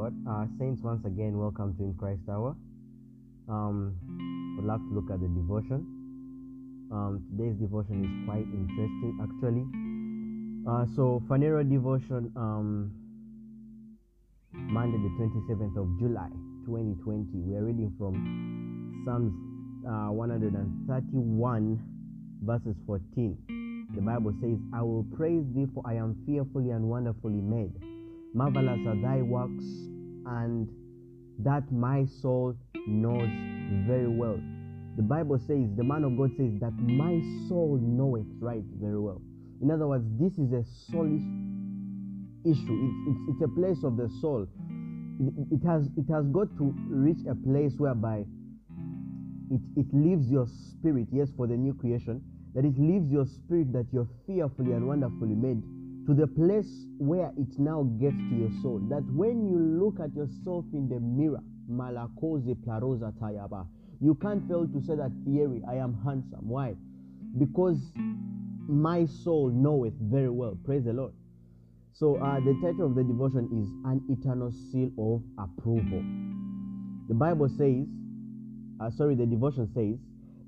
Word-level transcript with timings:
God. 0.00 0.14
Uh, 0.26 0.46
Saints, 0.58 0.80
once 0.82 1.04
again, 1.04 1.36
welcome 1.36 1.76
to 1.76 1.82
In 1.84 1.94
Christ 1.94 2.22
Hour. 2.30 2.56
Um, 3.48 3.92
would 4.56 4.64
love 4.64 4.80
to 4.80 4.94
look 4.94 5.10
at 5.12 5.20
the 5.20 5.28
devotion. 5.28 5.84
Um, 6.90 7.20
today's 7.28 7.56
devotion 7.60 8.00
is 8.08 8.12
quite 8.24 8.48
interesting, 8.48 9.12
actually. 9.20 9.64
Uh, 10.64 10.86
so, 10.96 11.20
Phaneroo 11.28 11.68
devotion, 11.68 12.32
um, 12.34 12.92
Monday, 14.52 14.96
the 14.96 15.12
27th 15.20 15.76
of 15.76 15.86
July, 16.00 16.30
2020. 16.64 17.28
We 17.44 17.56
are 17.56 17.64
reading 17.64 17.92
from 17.98 19.04
Psalms 19.04 19.36
uh, 19.84 20.12
131, 20.12 21.76
verses 22.40 22.76
14. 22.86 23.36
The 23.94 24.00
Bible 24.00 24.32
says, 24.40 24.56
I 24.72 24.80
will 24.80 25.04
praise 25.14 25.44
thee, 25.54 25.66
for 25.74 25.82
I 25.84 25.94
am 25.94 26.16
fearfully 26.24 26.70
and 26.70 26.88
wonderfully 26.88 27.42
made. 27.42 27.72
Marvelous 28.32 28.78
are 28.86 28.94
thy 29.02 29.22
works, 29.22 29.89
and 30.26 30.68
that 31.38 31.70
my 31.72 32.04
soul 32.20 32.54
knows 32.86 33.28
very 33.86 34.08
well. 34.08 34.38
The 34.96 35.02
Bible 35.02 35.38
says, 35.38 35.70
the 35.76 35.84
man 35.84 36.04
of 36.04 36.16
God 36.16 36.30
says, 36.36 36.52
that 36.60 36.72
my 36.76 37.20
soul 37.48 37.78
knoweth 37.80 38.26
right 38.40 38.64
very 38.80 38.98
well. 38.98 39.22
In 39.62 39.70
other 39.70 39.86
words, 39.86 40.04
this 40.18 40.32
is 40.34 40.52
a 40.52 40.64
soulish 40.90 41.24
issue. 42.44 42.76
It, 42.76 43.10
it's, 43.10 43.20
it's 43.30 43.42
a 43.42 43.48
place 43.48 43.84
of 43.84 43.96
the 43.96 44.10
soul. 44.20 44.46
It, 45.20 45.60
it, 45.60 45.66
has 45.66 45.88
it 45.96 46.10
has 46.10 46.26
got 46.28 46.48
to 46.58 46.74
reach 46.88 47.24
a 47.28 47.34
place 47.34 47.74
whereby 47.78 48.24
it, 49.50 49.60
it 49.76 49.86
leaves 49.92 50.28
your 50.28 50.46
spirit, 50.46 51.08
yes, 51.12 51.28
for 51.36 51.46
the 51.46 51.56
new 51.56 51.74
creation, 51.74 52.22
that 52.54 52.64
it 52.64 52.78
leaves 52.78 53.10
your 53.10 53.26
spirit 53.26 53.72
that 53.72 53.86
you're 53.92 54.08
fearfully 54.26 54.72
and 54.72 54.86
wonderfully 54.86 55.34
made 55.34 55.62
to 56.10 56.16
the 56.16 56.26
place 56.26 56.86
where 56.98 57.30
it 57.38 57.56
now 57.58 57.84
gets 58.00 58.16
to 58.16 58.34
your 58.34 58.50
soul. 58.62 58.80
That 58.90 59.04
when 59.14 59.46
you 59.46 59.56
look 59.56 60.00
at 60.02 60.12
yourself 60.12 60.64
in 60.72 60.88
the 60.88 60.98
mirror, 60.98 61.38
malakoze 61.70 62.52
plarosa 62.66 63.12
tayaba, 63.12 63.64
you 64.00 64.16
can't 64.16 64.42
fail 64.48 64.66
to 64.66 64.80
say 64.80 64.96
that 64.96 65.12
Thierry, 65.24 65.62
I 65.68 65.76
am 65.76 65.96
handsome. 66.04 66.48
Why? 66.48 66.74
Because 67.38 67.92
my 68.66 69.06
soul 69.06 69.50
knoweth 69.54 69.94
very 70.00 70.30
well. 70.30 70.58
Praise 70.64 70.82
the 70.84 70.92
Lord. 70.92 71.12
So 71.92 72.16
uh, 72.16 72.40
the 72.40 72.58
title 72.60 72.86
of 72.86 72.96
the 72.96 73.04
devotion 73.04 73.46
is 73.54 73.68
An 73.88 74.02
Eternal 74.08 74.50
Seal 74.50 74.90
of 74.98 75.22
Approval. 75.38 76.02
The 77.06 77.14
Bible 77.14 77.48
says, 77.48 77.86
uh, 78.80 78.90
sorry, 78.90 79.14
the 79.14 79.26
devotion 79.26 79.68
says, 79.74 80.00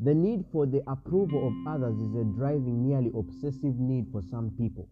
the 0.03 0.13
need 0.13 0.45
for 0.51 0.67
the 0.67 0.83
approval 0.89 1.47
of 1.47 1.73
others 1.73 1.95
is 2.01 2.17
a 2.17 2.25
driving, 2.25 2.89
nearly 2.89 3.13
obsessive 3.17 3.79
need 3.79 4.07
for 4.11 4.23
some 4.29 4.51
people. 4.59 4.89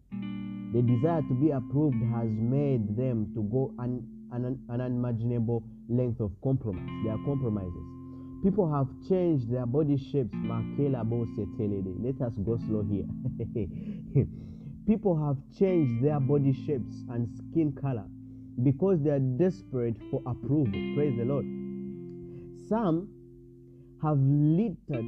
The 0.73 0.81
desire 0.81 1.21
to 1.21 1.33
be 1.33 1.51
approved 1.51 2.01
has 2.13 2.29
made 2.29 2.95
them 2.95 3.31
to 3.35 3.43
go 3.43 3.73
an, 3.79 4.07
an, 4.31 4.57
an 4.69 4.81
unimaginable 4.81 5.63
length 5.89 6.21
of 6.21 6.31
compromise. 6.41 6.87
There 7.03 7.13
are 7.13 7.25
compromises. 7.25 7.83
People 8.41 8.71
have 8.73 8.87
changed 9.07 9.51
their 9.51 9.65
body 9.65 9.97
shapes. 9.97 10.33
Let 10.33 12.21
us 12.21 12.33
go 12.45 12.57
slow 12.67 12.83
here. 12.89 13.05
People 14.87 15.15
have 15.27 15.37
changed 15.59 16.03
their 16.03 16.19
body 16.19 16.53
shapes 16.65 17.03
and 17.09 17.29
skin 17.37 17.73
color 17.79 18.05
because 18.63 19.01
they 19.03 19.09
are 19.11 19.19
desperate 19.19 19.97
for 20.09 20.21
approval. 20.25 20.71
Praise 20.95 21.17
the 21.17 21.25
Lord. 21.25 21.45
Some 22.67 23.09
have 24.01 24.17
littered 24.17 25.05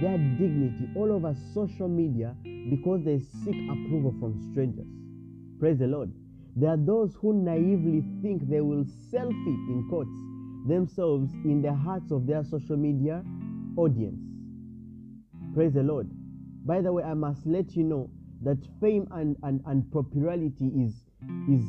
their 0.00 0.18
dignity 0.18 0.88
all 0.94 1.10
over 1.10 1.34
social 1.54 1.88
media 1.88 2.36
because 2.70 3.02
they 3.04 3.18
seek 3.18 3.56
approval 3.70 4.14
from 4.20 4.50
strangers. 4.52 4.86
Praise 5.58 5.78
the 5.78 5.86
Lord. 5.86 6.12
There 6.54 6.70
are 6.70 6.76
those 6.76 7.14
who 7.20 7.32
naively 7.32 8.02
think 8.22 8.48
they 8.48 8.60
will 8.60 8.84
selfie 9.12 9.58
in 9.68 9.86
quotes 9.88 10.10
themselves 10.68 11.32
in 11.44 11.62
the 11.62 11.72
hearts 11.72 12.10
of 12.10 12.26
their 12.26 12.44
social 12.44 12.76
media 12.76 13.22
audience. 13.76 14.18
Praise 15.54 15.72
the 15.72 15.82
Lord. 15.82 16.10
By 16.64 16.80
the 16.80 16.92
way, 16.92 17.02
I 17.02 17.14
must 17.14 17.46
let 17.46 17.76
you 17.76 17.84
know 17.84 18.10
that 18.42 18.58
fame 18.80 19.06
and, 19.12 19.36
and, 19.42 19.60
and 19.66 19.90
popularity 19.92 20.72
is, 20.76 20.92
is, 21.48 21.64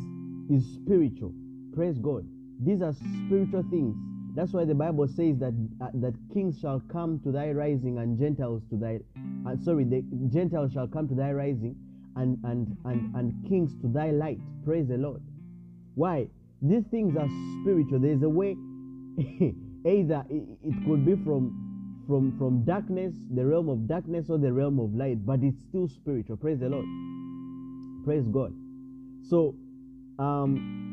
is 0.49 0.75
spiritual. 0.75 1.33
Praise 1.73 1.97
God. 1.97 2.25
These 2.63 2.81
are 2.81 2.93
spiritual 3.25 3.63
things. 3.69 3.95
That's 4.35 4.53
why 4.53 4.65
the 4.65 4.75
Bible 4.75 5.07
says 5.07 5.39
that 5.39 5.53
uh, 5.81 5.87
that 5.95 6.13
kings 6.31 6.59
shall 6.59 6.79
come 6.91 7.19
to 7.23 7.31
thy 7.31 7.51
rising 7.51 7.97
and 7.97 8.19
Gentiles 8.19 8.61
to 8.69 8.77
thy 8.77 8.99
uh, 9.47 9.55
sorry 9.63 9.83
the 9.83 10.03
Gentiles 10.31 10.73
shall 10.73 10.87
come 10.87 11.07
to 11.07 11.15
thy 11.15 11.31
rising 11.31 11.75
and 12.17 12.38
and 12.44 12.78
and 12.85 13.16
and 13.16 13.33
kings 13.47 13.73
to 13.81 13.88
thy 13.88 14.11
light. 14.11 14.39
Praise 14.66 14.88
the 14.88 14.97
Lord. 14.97 15.22
Why? 15.95 16.28
These 16.61 16.85
things 16.89 17.16
are 17.16 17.29
spiritual. 17.61 18.00
There 18.00 18.11
is 18.11 18.23
a 18.23 18.29
way 18.29 18.55
either 19.85 20.25
it, 20.29 20.44
it 20.63 20.75
could 20.85 21.06
be 21.06 21.16
from 21.23 22.03
from 22.07 22.38
from 22.38 22.63
darkness, 22.66 23.13
the 23.33 23.45
realm 23.45 23.69
of 23.69 23.88
darkness 23.88 24.29
or 24.29 24.38
the 24.38 24.51
realm 24.51 24.79
of 24.79 24.94
light, 24.94 25.25
but 25.25 25.39
it's 25.44 25.57
still 25.69 25.88
spiritual. 25.88 26.38
Praise 26.38 26.59
the 26.59 26.69
Lord. 26.69 26.85
Praise 28.06 28.27
God. 28.27 28.53
So 29.29 29.56
um 30.19 30.88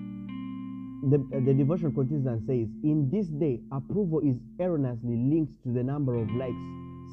the, 1.11 1.19
the 1.45 1.53
devotion 1.53 1.95
continues 1.95 2.27
and 2.27 2.41
says, 2.47 2.69
In 2.83 3.11
this 3.13 3.27
day, 3.27 3.61
approval 3.73 4.21
is 4.21 4.37
erroneously 4.59 5.17
linked 5.17 5.63
to 5.65 5.73
the 5.73 5.83
number 5.83 6.17
of 6.17 6.31
likes 6.31 6.57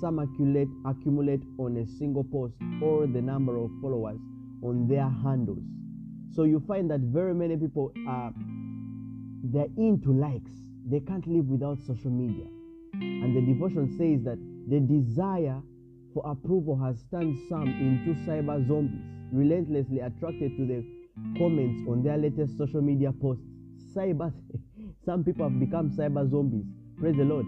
some 0.02 0.20
accumulate, 0.20 0.68
accumulate 0.86 1.44
on 1.60 1.78
a 1.78 1.86
single 1.86 2.24
post 2.24 2.56
or 2.82 3.06
the 3.06 3.22
number 3.22 3.56
of 3.58 3.70
followers 3.82 4.20
on 4.64 4.88
their 4.88 5.08
handles. 5.24 5.64
So 6.34 6.44
you 6.44 6.64
find 6.68 6.90
that 6.90 7.02
very 7.02 7.36
many 7.36 7.56
people 7.56 7.94
are 8.08 8.34
they're 9.44 9.72
into 9.78 10.12
likes. 10.12 10.52
They 10.90 11.00
can't 11.00 11.26
live 11.28 11.46
without 11.46 11.78
social 11.86 12.10
media. 12.10 12.46
And 12.94 13.36
the 13.36 13.42
devotion 13.42 13.88
says 13.98 14.24
that 14.26 14.38
the 14.68 14.80
desire 14.80 15.62
for 16.14 16.24
approval 16.26 16.78
has 16.78 17.04
turned 17.12 17.38
some 17.48 17.68
into 17.68 18.20
cyber 18.22 18.66
zombies, 18.68 19.02
relentlessly 19.32 20.00
attracted 20.00 20.58
to 20.58 20.66
the 20.66 20.84
comments 21.38 21.82
on 21.88 22.04
their 22.04 22.18
latest 22.18 22.58
social 22.58 22.82
media 22.82 23.12
posts 23.12 23.44
cyber 23.94 24.34
some 25.06 25.24
people 25.24 25.48
have 25.48 25.60
become 25.60 25.90
cyber 25.92 26.30
zombies 26.30 26.66
praise 26.98 27.16
the 27.18 27.24
lord 27.24 27.46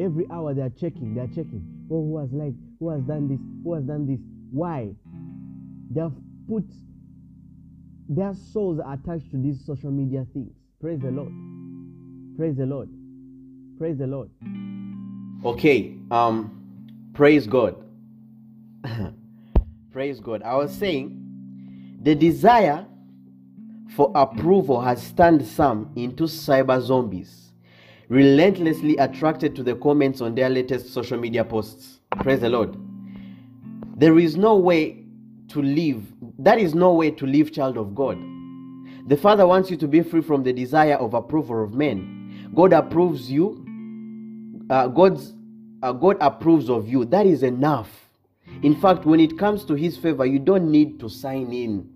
every 0.00 0.26
hour 0.30 0.54
they 0.54 0.62
are 0.62 0.70
checking 0.70 1.14
they 1.14 1.20
are 1.20 1.28
checking 1.28 1.79
oh 1.90 2.02
who 2.04 2.18
has 2.18 2.32
liked 2.32 2.56
who 2.78 2.90
has 2.90 3.02
done 3.02 3.28
this? 3.28 3.40
Who 3.64 3.74
has 3.74 3.84
done 3.84 4.06
this? 4.06 4.20
Why? 4.50 4.90
They 5.90 6.00
have 6.00 6.14
put 6.48 6.64
their 8.08 8.34
souls 8.52 8.80
attached 8.86 9.30
to 9.30 9.36
these 9.36 9.64
social 9.64 9.90
media 9.90 10.26
things. 10.32 10.52
Praise 10.80 11.00
the 11.00 11.10
lord. 11.10 11.32
Praise 12.36 12.56
the 12.56 12.66
lord. 12.66 12.88
Praise 13.78 13.98
the 13.98 14.06
lord. 14.06 14.30
Okay 15.44 15.94
um 16.10 17.10
praise 17.14 17.46
god. 17.46 17.76
Praise 19.92 20.20
god. 20.20 20.42
I 20.42 20.56
was 20.56 20.72
saying 20.72 21.16
the 22.02 22.14
desire 22.14 22.86
for 23.94 24.10
approval 24.14 24.80
has 24.80 25.12
turned 25.12 25.46
some 25.46 25.90
into 25.96 26.24
cyber 26.24 26.80
zombies, 26.80 27.49
relentlessly 28.10 28.96
attracted 28.96 29.54
to 29.54 29.62
the 29.62 29.76
comments 29.76 30.20
on 30.20 30.34
their 30.34 30.50
latest 30.50 30.92
social 30.92 31.16
media 31.16 31.44
posts. 31.44 32.00
Praise 32.18 32.40
the 32.40 32.48
Lord. 32.48 32.76
There 33.96 34.18
is 34.18 34.36
no 34.36 34.56
way 34.56 35.04
to 35.48 35.62
live, 35.62 36.02
that 36.40 36.58
is 36.58 36.74
no 36.74 36.92
way 36.92 37.12
to 37.12 37.24
live, 37.24 37.52
child 37.52 37.78
of 37.78 37.94
God. 37.94 38.18
The 39.06 39.16
Father 39.16 39.46
wants 39.46 39.70
you 39.70 39.76
to 39.76 39.86
be 39.86 40.02
free 40.02 40.22
from 40.22 40.42
the 40.42 40.52
desire 40.52 40.96
of 40.96 41.14
approval 41.14 41.62
of 41.62 41.74
men. 41.74 42.50
God 42.52 42.72
approves 42.72 43.30
you, 43.30 43.64
uh, 44.70 44.88
God's, 44.88 45.32
uh, 45.82 45.92
God 45.92 46.16
approves 46.20 46.68
of 46.68 46.88
you. 46.88 47.04
That 47.04 47.26
is 47.26 47.44
enough. 47.44 47.90
In 48.62 48.74
fact, 48.80 49.06
when 49.06 49.20
it 49.20 49.38
comes 49.38 49.64
to 49.66 49.74
His 49.74 49.96
favor, 49.96 50.26
you 50.26 50.40
don't 50.40 50.68
need 50.68 50.98
to 50.98 51.08
sign 51.08 51.52
in. 51.52 51.88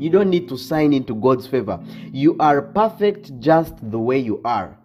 You 0.00 0.10
don't 0.10 0.30
need 0.30 0.48
to 0.48 0.58
sign 0.58 0.92
into 0.92 1.14
God's 1.14 1.46
favor. 1.46 1.80
You 2.12 2.36
are 2.40 2.60
perfect 2.60 3.38
just 3.38 3.74
the 3.90 3.98
way 3.98 4.18
you 4.18 4.40
are. 4.44 4.76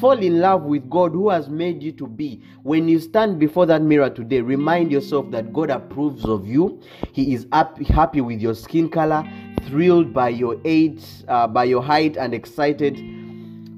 Fall 0.00 0.18
in 0.18 0.40
love 0.40 0.62
with 0.62 0.88
God 0.90 1.12
who 1.12 1.30
has 1.30 1.48
made 1.48 1.82
you 1.82 1.92
to 1.92 2.06
be. 2.06 2.42
When 2.62 2.88
you 2.88 2.98
stand 3.00 3.38
before 3.38 3.66
that 3.66 3.82
mirror 3.82 4.10
today, 4.10 4.40
remind 4.40 4.90
yourself 4.90 5.30
that 5.30 5.52
God 5.52 5.70
approves 5.70 6.24
of 6.24 6.46
you. 6.46 6.80
He 7.12 7.34
is 7.34 7.46
happy 7.52 8.20
with 8.20 8.40
your 8.40 8.54
skin 8.54 8.88
color, 8.88 9.28
thrilled 9.64 10.12
by 10.12 10.30
your 10.30 10.56
age, 10.64 11.04
uh, 11.28 11.46
by 11.46 11.64
your 11.64 11.82
height, 11.82 12.16
and 12.16 12.34
excited 12.34 12.98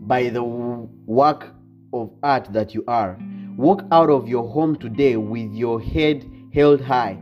by 0.07 0.29
the 0.29 0.43
work 0.43 1.55
of 1.93 2.11
art 2.23 2.53
that 2.53 2.75
you 2.75 2.85
are. 2.89 3.19
Walk 3.57 3.85
out 3.93 4.11
of 4.11 4.29
your 4.29 4.49
home 4.49 4.77
today 4.77 5.17
with 5.17 5.53
your 5.53 5.81
head 5.81 6.29
held 6.53 6.81
high 6.81 7.19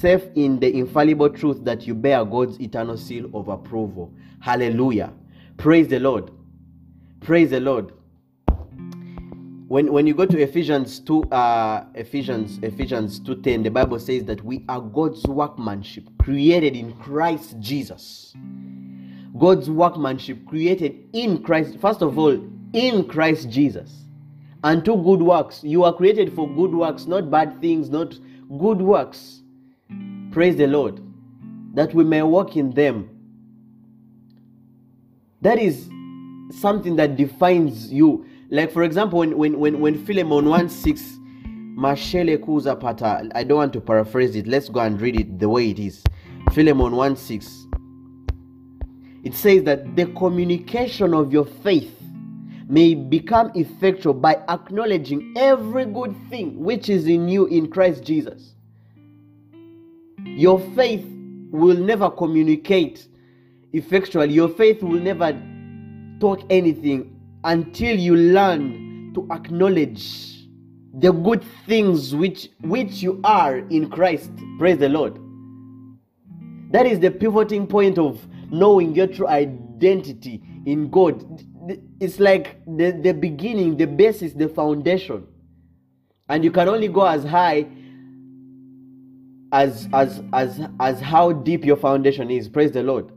safe 0.00 0.22
in 0.34 0.58
the 0.60 0.74
infallible 0.74 1.28
truth 1.28 1.62
that 1.64 1.86
you 1.86 1.94
bear 1.94 2.24
God's 2.24 2.58
eternal 2.58 2.96
seal 2.96 3.28
of 3.34 3.48
approval. 3.48 4.12
Hallelujah. 4.40 5.12
Praise 5.58 5.88
the 5.88 6.00
Lord. 6.00 6.30
Praise 7.20 7.50
the 7.50 7.60
Lord. 7.60 7.92
When, 9.68 9.92
when 9.92 10.06
you 10.06 10.14
go 10.14 10.26
to 10.26 10.40
Ephesians 10.40 10.98
2 11.00 11.24
uh, 11.24 11.84
Ephesians 11.94 12.58
Ephesians 12.62 13.20
2:10 13.20 13.62
the 13.62 13.70
Bible 13.70 14.00
says 14.00 14.24
that 14.24 14.44
we 14.44 14.64
are 14.68 14.80
God's 14.80 15.24
workmanship 15.26 16.04
created 16.18 16.74
in 16.74 16.92
Christ 16.94 17.56
Jesus. 17.60 18.34
God's 19.38 19.70
workmanship 19.70 20.44
created 20.46 21.08
in 21.12 21.42
Christ, 21.42 21.78
first 21.78 22.02
of 22.02 22.18
all, 22.18 22.36
in 22.72 23.04
Christ 23.04 23.48
Jesus. 23.48 24.04
And 24.64 24.84
two 24.84 24.96
good 24.96 25.22
works. 25.22 25.62
You 25.62 25.84
are 25.84 25.92
created 25.92 26.32
for 26.34 26.48
good 26.48 26.74
works, 26.74 27.06
not 27.06 27.30
bad 27.30 27.60
things, 27.60 27.90
not 27.90 28.18
good 28.58 28.80
works. 28.80 29.42
Praise 30.32 30.56
the 30.56 30.66
Lord. 30.66 31.00
That 31.74 31.94
we 31.94 32.02
may 32.02 32.22
walk 32.22 32.56
in 32.56 32.70
them. 32.70 33.08
That 35.42 35.58
is 35.58 35.88
something 36.50 36.96
that 36.96 37.16
defines 37.16 37.92
you. 37.92 38.26
Like, 38.50 38.72
for 38.72 38.82
example, 38.82 39.20
when, 39.20 39.36
when, 39.38 39.58
when, 39.58 39.80
when 39.80 40.04
Philemon 40.04 40.46
1 40.46 40.68
6, 40.68 41.02
Mashele 41.76 42.38
Kuza 42.38 42.78
Pata, 42.78 43.28
I 43.34 43.44
don't 43.44 43.58
want 43.58 43.72
to 43.74 43.80
paraphrase 43.80 44.36
it. 44.36 44.46
Let's 44.46 44.68
go 44.68 44.80
and 44.80 45.00
read 45.00 45.18
it 45.18 45.38
the 45.38 45.48
way 45.48 45.70
it 45.70 45.78
is. 45.78 46.02
Philemon 46.52 46.96
1 46.96 47.16
6. 47.16 47.66
It 49.22 49.34
says 49.34 49.64
that 49.64 49.96
the 49.96 50.06
communication 50.06 51.14
of 51.14 51.32
your 51.32 51.44
faith 51.44 51.94
may 52.68 52.94
become 52.94 53.50
effectual 53.54 54.14
by 54.14 54.36
acknowledging 54.48 55.34
every 55.36 55.84
good 55.84 56.14
thing 56.30 56.58
which 56.58 56.88
is 56.88 57.06
in 57.06 57.28
you 57.28 57.46
in 57.46 57.68
Christ 57.70 58.04
Jesus. 58.04 58.54
Your 60.24 60.60
faith 60.74 61.04
will 61.50 61.76
never 61.76 62.08
communicate 62.10 63.08
effectually, 63.72 64.32
your 64.32 64.48
faith 64.48 64.82
will 64.82 65.00
never 65.00 65.32
talk 66.20 66.40
anything 66.50 67.16
until 67.44 67.98
you 67.98 68.14
learn 68.14 69.12
to 69.14 69.26
acknowledge 69.32 70.46
the 70.94 71.12
good 71.12 71.42
things 71.66 72.14
which 72.14 72.50
which 72.62 73.02
you 73.02 73.20
are 73.24 73.58
in 73.58 73.88
Christ. 73.88 74.30
Praise 74.58 74.78
the 74.78 74.88
Lord. 74.88 75.18
That 76.72 76.86
is 76.86 77.00
the 77.00 77.10
pivoting 77.10 77.66
point 77.66 77.98
of 77.98 78.26
knowing 78.50 78.94
your 78.94 79.06
true 79.06 79.26
identity 79.26 80.42
in 80.66 80.90
God. 80.90 81.44
It's 82.00 82.20
like 82.20 82.64
the, 82.66 82.92
the 82.92 83.12
beginning, 83.12 83.76
the 83.76 83.86
basis, 83.86 84.32
the 84.32 84.48
foundation. 84.48 85.26
And 86.28 86.44
you 86.44 86.50
can 86.50 86.68
only 86.68 86.88
go 86.88 87.06
as 87.06 87.24
high 87.24 87.66
as 89.52 89.88
as 89.92 90.22
as 90.32 90.60
as 90.78 91.00
how 91.00 91.32
deep 91.32 91.64
your 91.64 91.76
foundation 91.76 92.30
is. 92.30 92.48
Praise 92.48 92.72
the 92.72 92.82
Lord. 92.82 93.10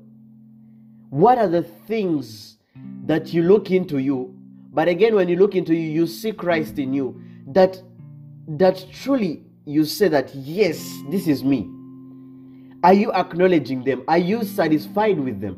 What 1.10 1.38
are 1.38 1.48
the 1.48 1.62
things 1.62 2.58
that 3.06 3.34
you 3.34 3.44
look 3.44 3.72
into 3.72 3.98
you? 3.98 4.34
But 4.72 4.88
again, 4.88 5.16
when 5.16 5.30
you 5.30 5.36
look 5.38 5.56
into 5.56 5.74
you, 5.76 5.90
you 5.90 6.08
see 6.08 6.32
Christ 6.32 6.80
in 6.80 6.94
you. 6.94 7.22
That 7.48 7.82
that 8.48 8.86
truly 8.92 9.44
you 9.66 9.86
say 9.86 10.08
that 10.10 10.34
yes, 10.36 11.02
this 11.10 11.28
is 11.28 11.44
me. 11.44 11.70
Are 12.84 12.94
you 12.94 13.14
acknowledging 13.14 13.84
them? 13.84 14.04
Are 14.08 14.18
you 14.18 14.44
satisfied 14.44 15.20
with 15.20 15.40
them? 15.40 15.56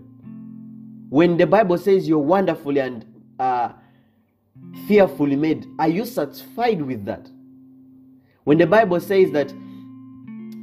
When 1.10 1.38
the 1.38 1.48
Bible 1.48 1.78
says 1.78 2.08
you're 2.08 2.20
wonderfully 2.20 2.82
and 2.82 3.06
uh, 3.40 3.70
fearfully 4.88 5.36
made, 5.36 5.66
are 5.80 5.88
you 5.88 6.06
satisfied 6.06 6.82
with 6.82 7.06
that? 7.06 7.30
When 8.44 8.58
the 8.60 8.68
Bible 8.68 9.00
says 9.00 9.32
that 9.32 9.54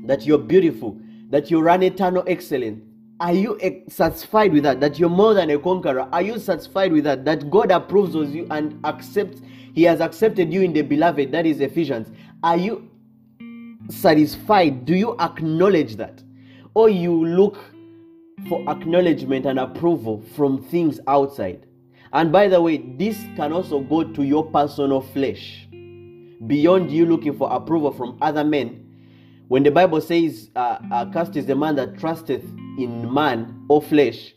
that 0.07 0.27
you're 0.27 0.39
beautiful, 0.39 1.01
that 1.31 1.51
you 1.51 1.61
run 1.61 1.83
eternal 1.83 2.25
excellence, 2.27 2.83
are 3.23 3.33
you 3.33 3.57
satisfied 3.89 4.53
with 4.53 4.65
that? 4.65 4.81
That 4.81 4.99
you're 4.99 5.09
more 5.09 5.33
than 5.33 5.49
a 5.51 5.59
conqueror? 5.59 6.09
Are 6.13 6.23
you 6.23 6.41
satisfied 6.41 6.91
with 6.91 7.05
that? 7.05 7.25
That 7.25 7.53
God 7.53 7.71
approves 7.71 8.17
of 8.17 8.35
you 8.35 8.49
and 8.51 8.85
accepts, 8.85 9.41
He 9.75 9.85
has 9.85 10.01
accepted 10.01 10.53
you 10.53 10.63
in 10.63 10.73
the 10.73 10.83
beloved, 10.83 11.31
that 11.31 11.47
is 11.47 11.61
Ephesians. 11.61 12.09
Are 12.43 12.57
you 12.57 12.91
satisfied? 13.89 14.85
Do 14.85 14.97
you 14.97 15.17
acknowledge 15.21 15.95
that? 15.97 16.21
Or 16.75 16.89
you 16.91 17.25
look 17.25 17.59
for 18.49 18.69
acknowledgement 18.69 19.47
and 19.47 19.61
approval 19.61 20.21
from 20.35 20.61
things 20.61 20.99
outside? 21.07 21.65
And 22.13 22.33
by 22.33 22.49
the 22.49 22.61
way, 22.61 22.79
this 22.79 23.17
can 23.37 23.53
also 23.53 23.79
go 23.79 24.03
to 24.03 24.23
your 24.25 24.45
personal 24.51 25.01
flesh. 25.01 25.69
Beyond 25.71 26.91
you 26.91 27.07
looking 27.07 27.39
for 27.39 27.53
approval 27.53 27.93
from 27.93 28.19
other 28.21 28.43
men, 28.43 28.81
when 29.47 29.63
the 29.63 29.71
Bible 29.71 30.01
says, 30.01 30.51
uh, 30.57 30.79
uh, 30.91 31.13
Cast 31.13 31.37
is 31.37 31.47
the 31.47 31.55
man 31.55 31.77
that 31.77 32.01
trusteth 32.01 32.43
in 32.79 33.13
man 33.13 33.65
or 33.69 33.83
flesh, 33.83 34.35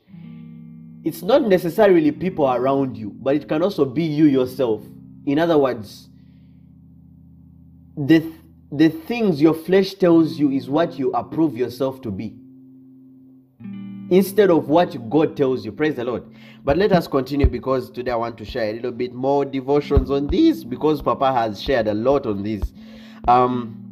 it's 1.04 1.22
not 1.22 1.44
necessarily 1.44 2.12
people 2.12 2.50
around 2.50 2.98
you, 2.98 3.12
but 3.22 3.36
it 3.36 3.48
can 3.48 3.62
also 3.62 3.86
be 3.86 4.04
you 4.04 4.26
yourself. 4.26 4.82
In 5.26 5.40
other 5.40 5.58
words, 5.58 6.10
the, 7.96 8.32
the 8.72 8.90
things 8.90 9.42
your 9.42 9.54
flesh 9.54 9.94
tells 9.94 10.40
you 10.40 10.52
is 10.52 10.70
what 10.70 10.98
you 10.98 11.12
approve 11.12 11.56
yourself 11.56 12.02
to 12.02 12.12
be 12.12 12.36
instead 14.10 14.50
of 14.50 14.68
what 14.68 15.10
God 15.10 15.36
tells 15.36 15.66
you. 15.66 15.72
Praise 15.72 15.96
the 15.96 16.04
Lord. 16.04 16.24
But 16.64 16.78
let 16.78 16.92
us 16.92 17.08
continue 17.08 17.48
because 17.48 17.92
today 17.92 18.12
I 18.12 18.16
want 18.16 18.38
to 18.40 18.46
share 18.46 18.70
a 18.70 18.74
little 18.74 18.92
bit 18.92 19.14
more 19.14 19.46
devotions 19.46 20.10
on 20.10 20.28
this 20.28 20.64
because 20.64 21.02
Papa 21.02 21.32
has 21.32 21.62
shared 21.62 21.88
a 21.88 21.94
lot 21.94 22.26
on 22.26 22.44
this. 22.44 22.74
Um, 23.28 23.85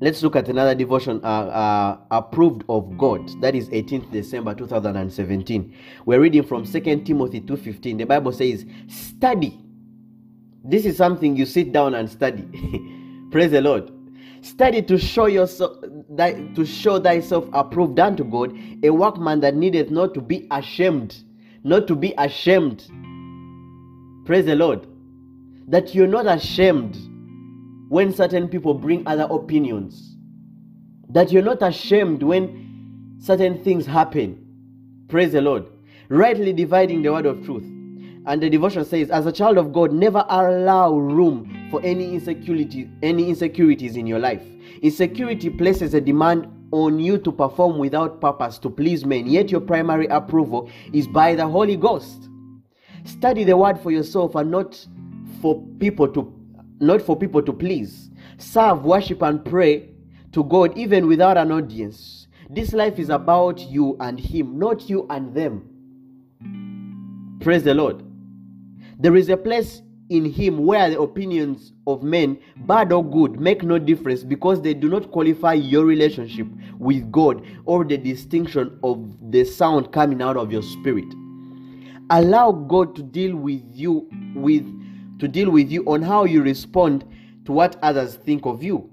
let's 0.00 0.22
look 0.22 0.36
at 0.36 0.48
another 0.48 0.74
devotion 0.74 1.20
uh, 1.24 1.26
uh, 1.26 1.98
approved 2.10 2.64
of 2.68 2.96
god. 2.98 3.28
That 3.40 3.54
is 3.54 3.68
18th 3.70 4.10
december 4.12 4.54
2017 4.54 5.74
we're 6.04 6.20
reading 6.20 6.42
from 6.42 6.64
2 6.64 6.80
timothy 7.04 7.40
2.15 7.40 7.98
the 7.98 8.04
bible 8.04 8.32
says 8.32 8.64
study. 8.88 9.58
This 10.64 10.84
is 10.84 10.96
something 10.96 11.36
you 11.36 11.46
sit 11.46 11.72
down 11.72 11.94
and 11.94 12.10
study. 12.10 12.42
Praise 13.30 13.52
the 13.52 13.60
lord. 13.60 13.90
Study 14.42 14.82
to 14.82 14.98
show 14.98 15.26
yourself 15.26 15.78
to 15.80 16.64
show 16.64 16.98
thyself 17.00 17.48
approved 17.52 17.98
unto 17.98 18.24
god 18.24 18.56
a 18.82 18.90
workman 18.90 19.40
that 19.40 19.54
needeth 19.54 19.90
not 19.90 20.14
to 20.14 20.20
be 20.20 20.46
ashamed 20.50 21.24
not 21.64 21.86
to 21.88 21.94
be 21.94 22.14
ashamed. 22.18 22.86
Praise 24.24 24.46
the 24.46 24.56
lord. 24.56 24.86
That 25.66 25.94
you're 25.94 26.06
not 26.06 26.26
ashamed 26.26 26.96
when 27.88 28.12
certain 28.12 28.48
people 28.48 28.74
bring 28.74 29.06
other 29.06 29.26
opinions. 29.30 30.16
That 31.10 31.32
you're 31.32 31.42
not 31.42 31.62
ashamed 31.62 32.22
when 32.22 33.16
certain 33.20 33.62
things 33.62 33.86
happen. 33.86 34.44
Praise 35.08 35.32
the 35.32 35.40
Lord. 35.40 35.66
Rightly 36.08 36.52
dividing 36.52 37.02
the 37.02 37.12
word 37.12 37.26
of 37.26 37.44
truth. 37.44 37.64
And 38.26 38.42
the 38.42 38.50
devotion 38.50 38.84
says, 38.84 39.10
as 39.10 39.24
a 39.24 39.32
child 39.32 39.56
of 39.56 39.72
God, 39.72 39.90
never 39.92 40.24
allow 40.28 40.92
room 40.92 41.68
for 41.70 41.80
any 41.82 42.14
insecurity, 42.14 42.90
any 43.02 43.30
insecurities 43.30 43.96
in 43.96 44.06
your 44.06 44.18
life. 44.18 44.42
Insecurity 44.82 45.48
places 45.48 45.94
a 45.94 46.00
demand 46.00 46.46
on 46.70 47.00
you 47.00 47.16
to 47.16 47.32
perform 47.32 47.78
without 47.78 48.20
purpose 48.20 48.58
to 48.58 48.68
please 48.68 49.06
men, 49.06 49.26
yet 49.26 49.50
your 49.50 49.62
primary 49.62 50.06
approval 50.08 50.70
is 50.92 51.08
by 51.08 51.34
the 51.34 51.48
Holy 51.48 51.76
Ghost. 51.76 52.28
Study 53.04 53.44
the 53.44 53.56
word 53.56 53.80
for 53.80 53.90
yourself 53.90 54.34
and 54.34 54.50
not 54.50 54.86
for 55.40 55.64
people 55.78 56.06
to 56.08 56.37
not 56.80 57.02
for 57.02 57.16
people 57.16 57.42
to 57.42 57.52
please. 57.52 58.10
Serve, 58.38 58.84
worship, 58.84 59.22
and 59.22 59.44
pray 59.44 59.90
to 60.32 60.44
God 60.44 60.76
even 60.76 61.06
without 61.06 61.36
an 61.36 61.52
audience. 61.52 62.26
This 62.50 62.72
life 62.72 62.98
is 62.98 63.10
about 63.10 63.60
you 63.60 63.96
and 64.00 64.18
Him, 64.18 64.58
not 64.58 64.88
you 64.88 65.06
and 65.10 65.34
them. 65.34 65.68
Praise 67.40 67.62
the 67.62 67.74
Lord. 67.74 68.02
There 68.98 69.16
is 69.16 69.28
a 69.28 69.36
place 69.36 69.82
in 70.08 70.24
Him 70.24 70.64
where 70.64 70.88
the 70.90 71.00
opinions 71.00 71.72
of 71.86 72.02
men, 72.02 72.38
bad 72.58 72.92
or 72.92 73.04
good, 73.04 73.38
make 73.38 73.62
no 73.62 73.78
difference 73.78 74.22
because 74.22 74.62
they 74.62 74.74
do 74.74 74.88
not 74.88 75.10
qualify 75.10 75.52
your 75.52 75.84
relationship 75.84 76.46
with 76.78 77.10
God 77.12 77.44
or 77.66 77.84
the 77.84 77.98
distinction 77.98 78.78
of 78.82 79.06
the 79.30 79.44
sound 79.44 79.92
coming 79.92 80.22
out 80.22 80.36
of 80.36 80.50
your 80.50 80.62
spirit. 80.62 81.06
Allow 82.10 82.52
God 82.52 82.96
to 82.96 83.02
deal 83.02 83.36
with 83.36 83.62
you 83.72 84.08
with 84.34 84.64
to 85.18 85.28
deal 85.28 85.50
with 85.50 85.70
you 85.70 85.84
on 85.84 86.02
how 86.02 86.24
you 86.24 86.42
respond 86.42 87.04
to 87.44 87.52
what 87.52 87.76
others 87.82 88.16
think 88.16 88.46
of 88.46 88.62
you. 88.62 88.90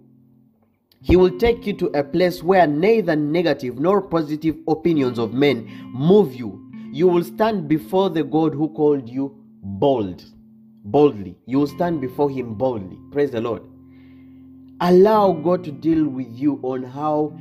He 1.02 1.16
will 1.16 1.38
take 1.38 1.68
you 1.68 1.74
to 1.74 1.88
a 1.88 2.04
place 2.04 2.42
where 2.42 2.66
neither 2.66 3.16
negative 3.16 3.80
nor 3.80 4.02
positive 4.02 4.58
opinions 4.68 5.20
of 5.20 5.34
men 5.34 5.66
move 5.94 6.34
you. 6.34 6.62
You 6.92 7.08
will 7.08 7.24
stand 7.24 7.68
before 7.68 8.10
the 8.10 8.24
God 8.24 8.56
who 8.56 8.70
called 8.70 9.08
you 9.08 9.36
bold, 9.62 10.24
boldly. 10.84 11.38
You 11.46 11.60
will 11.60 11.68
stand 11.68 12.02
before 12.02 12.30
Him 12.30 12.56
boldly. 12.56 12.98
Praise 13.12 13.32
the 13.32 13.42
Lord. 13.42 13.62
Allow 14.82 15.34
God 15.34 15.64
to 15.66 15.72
deal 15.72 16.08
with 16.08 16.34
you 16.36 16.60
on 16.64 16.84
how 16.84 17.38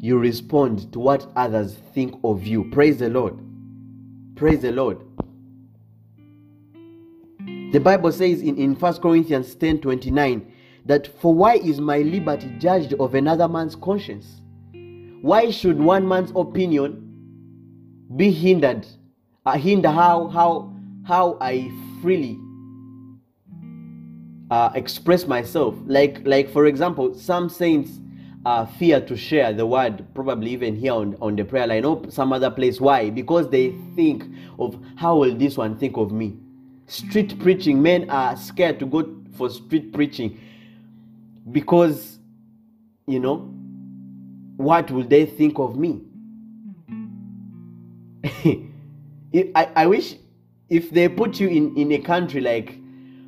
you 0.00 0.18
respond 0.18 0.92
to 0.92 0.98
what 0.98 1.30
others 1.36 1.78
think 1.94 2.18
of 2.24 2.46
you. 2.46 2.64
Praise 2.70 2.98
the 2.98 3.08
Lord. 3.08 3.38
Praise 4.34 4.60
the 4.60 4.72
Lord. 4.72 5.04
The 7.70 7.80
Bible 7.80 8.12
says 8.12 8.40
in, 8.40 8.56
in 8.56 8.74
1 8.74 8.94
Corinthians 8.94 9.54
10 9.54 9.80
29 9.80 10.52
that 10.86 11.06
for 11.20 11.34
why 11.34 11.56
is 11.56 11.80
my 11.80 11.98
liberty 11.98 12.50
judged 12.58 12.94
of 12.94 13.14
another 13.14 13.46
man's 13.46 13.76
conscience? 13.76 14.40
Why 15.20 15.50
should 15.50 15.78
one 15.78 16.08
man's 16.08 16.32
opinion 16.34 17.04
be 18.16 18.30
hindered? 18.30 18.86
Uh, 19.44 19.58
hinder 19.58 19.90
how 19.90 20.28
how 20.28 20.72
how 21.06 21.36
I 21.42 21.70
freely 22.00 22.38
uh, 24.50 24.70
express 24.74 25.26
myself. 25.26 25.74
Like 25.86 26.22
like 26.26 26.48
for 26.48 26.66
example, 26.66 27.14
some 27.14 27.50
saints 27.50 28.00
uh, 28.46 28.64
fear 28.64 28.98
to 29.02 29.14
share 29.14 29.52
the 29.52 29.66
word, 29.66 30.06
probably 30.14 30.52
even 30.52 30.74
here 30.74 30.92
on, 30.94 31.16
on 31.20 31.36
the 31.36 31.44
prayer 31.44 31.66
line 31.66 31.84
or 31.84 32.10
some 32.10 32.32
other 32.32 32.50
place. 32.50 32.80
Why? 32.80 33.10
Because 33.10 33.50
they 33.50 33.74
think 33.94 34.24
of 34.58 34.78
how 34.96 35.16
will 35.16 35.34
this 35.36 35.58
one 35.58 35.76
think 35.76 35.98
of 35.98 36.12
me? 36.12 36.38
Street 36.88 37.38
preaching, 37.38 37.80
men 37.80 38.08
are 38.10 38.36
scared 38.36 38.78
to 38.80 38.86
go 38.86 39.14
for 39.36 39.48
street 39.50 39.92
preaching 39.92 40.40
because, 41.52 42.18
you 43.06 43.20
know, 43.20 43.54
what 44.56 44.90
will 44.90 45.04
they 45.04 45.26
think 45.26 45.58
of 45.58 45.76
me? 45.78 46.00
I, 49.54 49.68
I 49.76 49.86
wish 49.86 50.16
if 50.70 50.90
they 50.90 51.08
put 51.08 51.38
you 51.38 51.48
in, 51.48 51.76
in 51.76 51.92
a 51.92 51.98
country 51.98 52.40
like, 52.40 52.78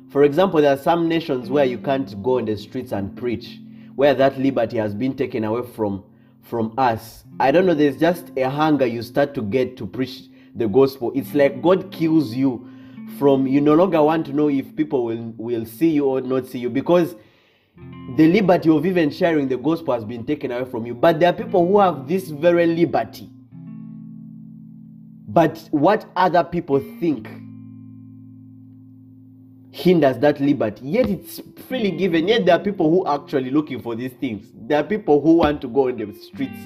for 0.09 0.23
example, 0.23 0.59
there 0.61 0.73
are 0.73 0.77
some 0.81 1.07
nations 1.07 1.49
where 1.49 1.65
you 1.65 1.77
can't 1.77 2.21
go 2.23 2.39
on 2.39 2.45
the 2.45 2.57
streets 2.57 2.91
and 2.91 3.15
preach, 3.15 3.59
where 3.95 4.13
that 4.15 4.39
liberty 4.39 4.77
has 4.77 4.93
been 4.93 5.15
taken 5.15 5.43
away 5.43 5.67
from 5.67 6.03
from 6.41 6.73
us. 6.77 7.23
I 7.39 7.51
don't 7.51 7.67
know, 7.67 7.75
there's 7.75 7.97
just 7.97 8.31
a 8.35 8.49
hunger 8.49 8.85
you 8.85 9.03
start 9.03 9.35
to 9.35 9.43
get 9.43 9.77
to 9.77 9.85
preach 9.85 10.23
the 10.55 10.67
gospel. 10.67 11.11
It's 11.15 11.33
like 11.35 11.61
God 11.61 11.91
kills 11.91 12.33
you 12.33 12.67
from 13.17 13.47
you 13.47 13.61
no 13.61 13.73
longer 13.73 14.01
want 14.01 14.25
to 14.27 14.33
know 14.33 14.49
if 14.49 14.75
people 14.75 15.05
will, 15.05 15.33
will 15.37 15.65
see 15.65 15.89
you 15.89 16.05
or 16.05 16.21
not 16.21 16.47
see 16.47 16.59
you 16.59 16.69
because 16.69 17.15
the 18.15 18.27
liberty 18.27 18.69
of 18.69 18.85
even 18.85 19.09
sharing 19.09 19.47
the 19.47 19.57
gospel 19.57 19.93
has 19.93 20.03
been 20.03 20.25
taken 20.25 20.51
away 20.51 20.69
from 20.69 20.85
you. 20.85 20.93
But 20.93 21.19
there 21.19 21.29
are 21.29 21.33
people 21.33 21.67
who 21.67 21.79
have 21.79 22.07
this 22.07 22.29
very 22.29 22.65
liberty. 22.65 23.29
But 25.27 25.67
what 25.71 26.05
other 26.15 26.43
people 26.43 26.79
think 26.99 27.27
hinders 29.71 30.17
that 30.19 30.39
liberty. 30.39 30.85
Yet 30.85 31.09
it's 31.09 31.41
freely 31.67 31.91
given. 31.91 32.27
Yet 32.27 32.45
there 32.45 32.55
are 32.55 32.63
people 32.63 32.89
who 32.89 33.05
are 33.05 33.23
actually 33.23 33.49
looking 33.49 33.81
for 33.81 33.95
these 33.95 34.11
things. 34.13 34.47
There 34.53 34.79
are 34.79 34.83
people 34.83 35.21
who 35.21 35.35
want 35.35 35.61
to 35.61 35.67
go 35.67 35.87
in 35.87 35.97
the 35.97 36.13
streets 36.13 36.59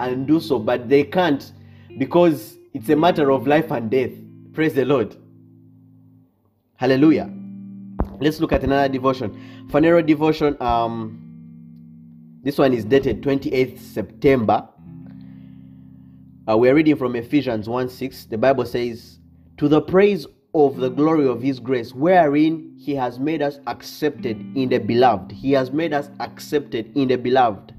and 0.00 0.26
do 0.26 0.40
so, 0.40 0.58
but 0.58 0.88
they 0.88 1.04
can't 1.04 1.52
because 1.98 2.56
it's 2.74 2.88
a 2.88 2.96
matter 2.96 3.30
of 3.30 3.46
life 3.46 3.70
and 3.70 3.90
death. 3.90 4.10
Praise 4.52 4.74
the 4.74 4.84
Lord. 4.84 5.16
Hallelujah. 6.76 7.32
Let's 8.20 8.40
look 8.40 8.52
at 8.52 8.62
another 8.64 8.88
devotion. 8.92 9.66
Phaneroo 9.70 10.04
devotion. 10.04 10.56
Um, 10.60 11.22
this 12.42 12.58
one 12.58 12.72
is 12.72 12.84
dated 12.84 13.22
28th 13.22 13.78
September. 13.78 14.68
Uh, 16.48 16.56
we 16.56 16.68
are 16.68 16.74
reading 16.74 16.96
from 16.96 17.16
Ephesians 17.16 17.68
1 17.68 17.88
6. 17.88 18.26
The 18.26 18.38
Bible 18.38 18.66
says, 18.66 19.18
To 19.56 19.68
the 19.68 19.80
praise 19.80 20.26
of 20.54 20.76
the 20.76 20.88
glory 20.88 21.26
of 21.26 21.42
his 21.42 21.58
grace, 21.58 21.92
wherein 21.92 22.74
he 22.78 22.94
has 22.94 23.18
made 23.18 23.42
us 23.42 23.58
accepted 23.66 24.38
in 24.56 24.68
the 24.68 24.78
beloved. 24.78 25.32
He 25.32 25.52
has 25.52 25.70
made 25.72 25.92
us 25.92 26.08
accepted 26.20 26.94
in 26.96 27.08
the 27.08 27.16
beloved. 27.16 27.74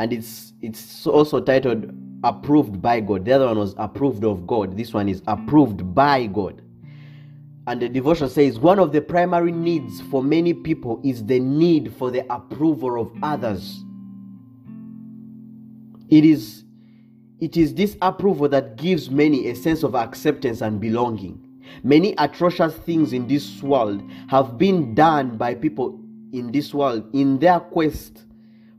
And 0.00 0.12
it's 0.12 0.52
it's 0.62 1.06
also 1.06 1.40
titled 1.40 1.92
approved 2.24 2.80
by 2.80 3.00
God. 3.00 3.24
The 3.24 3.32
other 3.32 3.46
one 3.46 3.58
was 3.58 3.74
approved 3.78 4.24
of 4.24 4.46
God. 4.46 4.76
This 4.76 4.94
one 4.94 5.08
is 5.08 5.22
approved 5.26 5.94
by 5.94 6.26
God. 6.26 6.62
And 7.66 7.82
the 7.82 7.88
devotion 7.88 8.28
says 8.28 8.60
one 8.60 8.78
of 8.78 8.92
the 8.92 9.00
primary 9.00 9.50
needs 9.50 10.00
for 10.02 10.22
many 10.22 10.54
people 10.54 11.00
is 11.02 11.24
the 11.24 11.40
need 11.40 11.92
for 11.94 12.10
the 12.10 12.24
approval 12.32 13.00
of 13.00 13.12
others. 13.22 13.82
It 16.08 16.24
is 16.24 16.64
it 17.40 17.56
is 17.56 17.74
this 17.74 17.96
approval 18.00 18.48
that 18.48 18.76
gives 18.76 19.10
many 19.10 19.48
a 19.48 19.54
sense 19.54 19.82
of 19.82 19.94
acceptance 19.94 20.62
and 20.62 20.80
belonging. 20.80 21.42
Many 21.82 22.14
atrocious 22.16 22.74
things 22.74 23.12
in 23.12 23.26
this 23.26 23.62
world 23.62 24.02
have 24.28 24.56
been 24.56 24.94
done 24.94 25.36
by 25.36 25.54
people 25.54 26.00
in 26.32 26.50
this 26.52 26.72
world 26.72 27.04
in 27.14 27.38
their 27.38 27.60
quest 27.60 28.24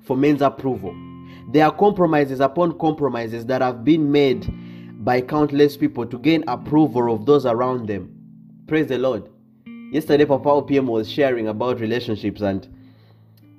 for 0.01 0.17
men's 0.17 0.41
approval. 0.41 0.95
There 1.51 1.65
are 1.65 1.71
compromises 1.71 2.39
upon 2.39 2.79
compromises 2.79 3.45
that 3.45 3.61
have 3.61 3.83
been 3.83 4.11
made 4.11 4.47
by 5.03 5.21
countless 5.21 5.77
people 5.77 6.05
to 6.05 6.17
gain 6.17 6.43
approval 6.47 7.13
of 7.13 7.25
those 7.25 7.45
around 7.45 7.87
them. 7.87 8.16
Praise 8.67 8.87
the 8.87 8.97
Lord. 8.97 9.29
Yesterday, 9.93 10.25
Papa 10.25 10.49
OPM 10.49 10.87
was 10.87 11.09
sharing 11.09 11.47
about 11.47 11.79
relationships 11.79 12.41
and 12.41 12.67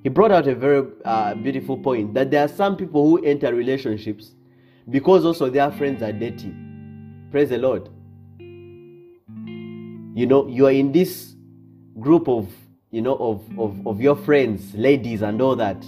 he 0.03 0.11
brought 0.11 0.31
out 0.31 0.47
a 0.47 0.55
very 0.55 0.87
uh, 1.07 1.35
beautiful 1.35 1.79
point 1.79 2.13
that 2.13 2.31
there 2.31 2.45
are 2.45 2.49
some 2.49 2.77
people 2.77 3.09
who 3.09 3.25
enter 3.25 3.55
relationships 3.55 4.33
because 4.91 5.25
also 5.25 5.49
their 5.49 5.73
friends 5.73 6.03
are 6.03 6.13
dating. 6.13 7.27
Praise 7.31 7.49
the 7.49 7.57
Lord. 7.57 7.89
You 8.39 10.27
know 10.27 10.47
you 10.47 10.67
are 10.67 10.73
in 10.73 10.93
this 10.93 11.35
group 11.99 12.29
of 12.29 12.47
you 12.91 13.01
know 13.01 13.17
of, 13.17 13.59
of 13.59 13.87
of 13.87 14.01
your 14.03 14.17
friends 14.17 14.75
ladies 14.75 15.23
and 15.23 15.41
all 15.41 15.57
that 15.57 15.83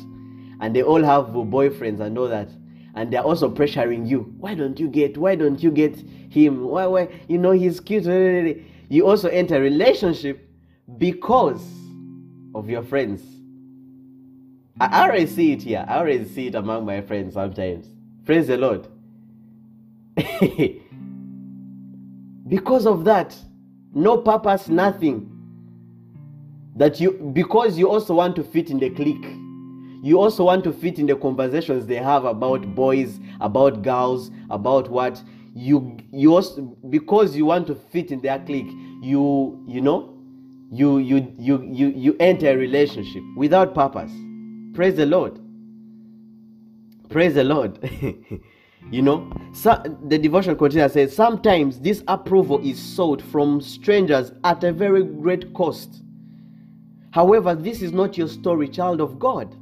and 0.61 0.75
they 0.75 0.83
all 0.83 1.03
have 1.03 1.27
boyfriends 1.27 2.01
and 2.01 2.17
all 2.17 2.29
that 2.29 2.49
and 2.95 3.13
they're 3.13 3.23
also 3.23 3.51
pressuring 3.51 4.09
you. 4.09 4.35
Why 4.39 4.55
don't 4.55 4.81
you 4.81 4.89
get 4.89 5.19
why 5.19 5.35
don't 5.35 5.63
you 5.63 5.71
get 5.71 5.97
him? 6.31 6.65
Why 6.65 6.87
why? 6.87 7.09
You 7.29 7.37
know 7.37 7.51
he's 7.51 7.81
cute 7.81 8.07
you 8.91 9.07
also 9.07 9.29
enter 9.29 9.57
a 9.57 9.61
relationship 9.61 10.47
because 10.99 11.67
of 12.55 12.69
your 12.69 12.83
friends. 12.83 13.23
I 14.79 15.05
already 15.05 15.27
see 15.27 15.53
it 15.53 15.63
here. 15.63 15.87
I 15.89 15.97
already 15.97 16.27
see 16.27 16.49
it 16.49 16.55
among 16.55 16.85
my 16.85 17.01
friends 17.01 17.33
sometimes. 17.35 17.87
Praise 18.27 18.49
the 18.49 18.59
lord. 18.59 18.87
Because 22.49 22.85
of 22.85 23.05
that 23.05 23.37
no 23.95 24.19
purpose, 24.19 24.69
nothing. 24.69 25.27
That 26.77 27.01
you, 27.01 27.13
because 27.35 27.77
you 27.77 27.89
also 27.89 28.15
want 28.15 28.37
to 28.37 28.45
fit 28.45 28.71
in 28.71 28.79
the 28.79 28.91
clique, 28.91 29.27
you 30.03 30.19
also 30.19 30.45
want 30.45 30.65
to 30.65 30.73
fit 30.73 30.99
in 30.99 31.07
the 31.07 31.17
conversations 31.17 31.87
they 31.87 31.97
have 31.97 32.25
about 32.25 32.75
boys, 32.75 33.21
about 33.41 33.83
girls, 33.83 34.31
about 34.49 34.89
what 34.89 35.23
you 35.55 35.99
you 36.13 36.35
also 36.35 36.63
because 36.89 37.37
you 37.37 37.47
want 37.47 37.67
to 37.69 37.75
fit 37.75 38.11
in 38.11 38.21
their 38.21 38.39
clique, 38.41 38.71
you 39.03 39.65
you 39.67 39.81
know, 39.81 40.17
you 40.71 40.99
you 40.99 41.35
you 41.39 41.63
you 41.63 41.89
you 41.89 42.17
enter 42.21 42.51
a 42.51 42.57
relationship 42.57 43.23
without 43.37 43.75
purpose. 43.75 44.13
Praise 44.75 44.97
the 44.97 45.07
Lord. 45.07 45.39
Praise 47.09 47.35
the 47.35 47.45
Lord. 47.45 47.79
You 48.91 49.03
know, 49.03 49.31
so 49.53 49.81
the 50.09 50.19
devotion 50.19 50.57
continues 50.57 50.93
says, 50.93 51.15
sometimes 51.15 51.79
this 51.79 52.03
approval 52.09 52.59
is 52.67 52.81
sought 52.81 53.23
from 53.23 53.61
strangers 53.61 54.33
at 54.43 54.65
a 54.65 54.73
very 54.73 55.05
great 55.05 55.53
cost. 55.55 56.03
However, 57.13 57.55
this 57.55 57.83
is 57.83 57.93
not 57.93 58.19
your 58.19 58.27
story, 58.27 58.69
child 58.69 59.01
of 59.01 59.19
God. 59.19 59.55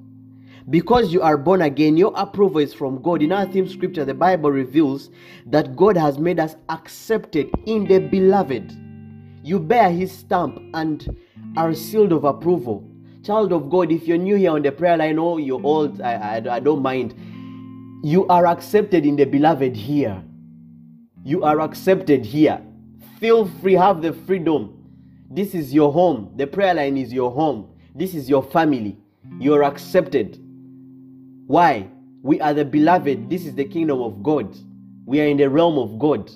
Because 0.70 1.12
you 1.12 1.22
are 1.22 1.38
born 1.38 1.62
again, 1.62 1.96
your 1.96 2.12
approval 2.14 2.58
is 2.58 2.74
from 2.74 3.00
God. 3.00 3.22
In 3.22 3.32
our 3.32 3.46
theme 3.46 3.68
scripture, 3.68 4.04
the 4.04 4.12
Bible 4.12 4.50
reveals 4.50 5.08
that 5.46 5.76
God 5.76 5.96
has 5.96 6.18
made 6.18 6.38
us 6.38 6.56
accepted 6.68 7.50
in 7.64 7.86
the 7.86 7.98
beloved. 7.98 8.76
You 9.42 9.60
bear 9.60 9.90
his 9.90 10.12
stamp 10.12 10.60
and 10.74 11.16
are 11.56 11.72
sealed 11.72 12.12
of 12.12 12.24
approval. 12.24 12.86
Child 13.24 13.52
of 13.52 13.70
God, 13.70 13.90
if 13.90 14.06
you're 14.06 14.18
new 14.18 14.36
here 14.36 14.50
on 14.50 14.62
the 14.62 14.72
prayer 14.72 14.96
line 14.96 15.18
or 15.18 15.40
you're 15.40 15.62
old, 15.64 16.02
I, 16.02 16.12
I, 16.14 16.56
I 16.56 16.60
don't 16.60 16.82
mind 16.82 17.14
you 18.02 18.26
are 18.28 18.46
accepted 18.46 19.04
in 19.06 19.16
the 19.16 19.24
beloved 19.24 19.74
here. 19.74 20.22
You 21.24 21.42
are 21.44 21.60
accepted 21.60 22.24
here. 22.24 22.62
Feel 23.18 23.48
free, 23.60 23.74
have 23.74 24.02
the 24.02 24.12
freedom. 24.12 24.74
This 25.30 25.54
is 25.54 25.74
your 25.74 25.92
home. 25.92 26.32
The 26.36 26.46
prayer 26.46 26.74
line 26.74 26.96
is 26.96 27.12
your 27.12 27.30
home. 27.30 27.70
This 27.94 28.14
is 28.14 28.28
your 28.28 28.42
family. 28.42 28.98
You 29.40 29.54
are 29.54 29.64
accepted. 29.64 30.40
Why? 31.48 31.88
We 32.22 32.42
are 32.42 32.52
the 32.52 32.66
beloved. 32.66 33.30
This 33.30 33.46
is 33.46 33.54
the 33.54 33.64
kingdom 33.64 34.02
of 34.02 34.22
God. 34.22 34.54
We 35.06 35.18
are 35.22 35.24
in 35.24 35.38
the 35.38 35.48
realm 35.48 35.78
of 35.78 35.98
God. 35.98 36.30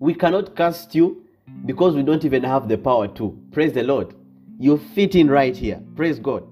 We 0.00 0.14
cannot 0.14 0.56
cast 0.56 0.94
you 0.94 1.26
because 1.66 1.94
we 1.94 2.02
don't 2.02 2.24
even 2.24 2.42
have 2.42 2.68
the 2.68 2.78
power 2.78 3.06
to. 3.06 3.38
Praise 3.52 3.74
the 3.74 3.82
Lord. 3.82 4.14
You 4.58 4.78
fit 4.78 5.14
in 5.14 5.30
right 5.30 5.54
here. 5.54 5.82
Praise 5.94 6.18
God. 6.18 6.42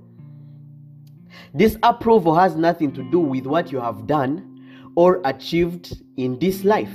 This 1.55 1.79
approval 1.83 2.35
has 2.35 2.57
nothing 2.57 2.93
to 2.93 3.03
do 3.11 3.21
with 3.21 3.47
what 3.47 3.73
you 3.73 3.81
have 3.81 4.07
done 4.07 4.93
or 4.95 5.23
achieved 5.25 5.97
in 6.19 6.39
this 6.39 6.63
life. 6.63 6.93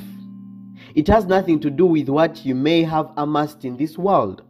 It 0.93 1.07
has 1.07 1.25
nothing 1.25 1.59
to 1.61 1.71
do 1.71 1.87
with 1.87 2.07
what 2.07 2.45
you 2.45 2.53
may 2.53 2.83
have 2.83 3.09
amassed 3.17 3.65
in 3.65 3.77
this 3.77 3.97
world. 3.97 4.43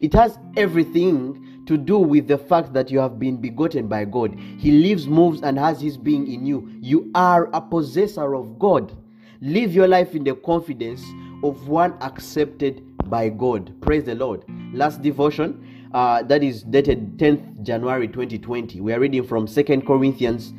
It 0.00 0.12
has 0.12 0.38
everything 0.56 1.57
to 1.68 1.76
do 1.76 1.98
with 1.98 2.26
the 2.26 2.38
fact 2.38 2.72
that 2.72 2.90
you 2.90 2.98
have 2.98 3.18
been 3.18 3.36
begotten 3.36 3.88
by 3.88 4.06
God. 4.06 4.34
He 4.58 4.72
lives, 4.72 5.06
moves, 5.06 5.42
and 5.42 5.58
has 5.58 5.82
His 5.82 5.98
being 5.98 6.26
in 6.26 6.46
you. 6.46 6.66
You 6.80 7.10
are 7.14 7.50
a 7.52 7.60
possessor 7.60 8.34
of 8.34 8.58
God. 8.58 8.96
Live 9.42 9.74
your 9.74 9.86
life 9.86 10.14
in 10.14 10.24
the 10.24 10.34
confidence 10.34 11.04
of 11.44 11.68
one 11.68 11.92
accepted 12.00 12.82
by 13.10 13.28
God. 13.28 13.78
Praise 13.82 14.04
the 14.04 14.14
Lord. 14.14 14.44
Last 14.72 15.02
devotion 15.02 15.90
uh, 15.92 16.22
that 16.22 16.42
is 16.42 16.62
dated 16.62 17.18
10th 17.18 17.62
January 17.62 18.08
2020. 18.08 18.80
We 18.80 18.94
are 18.94 19.00
reading 19.00 19.22
from 19.22 19.46
Second 19.46 19.86
Corinthians 19.86 20.54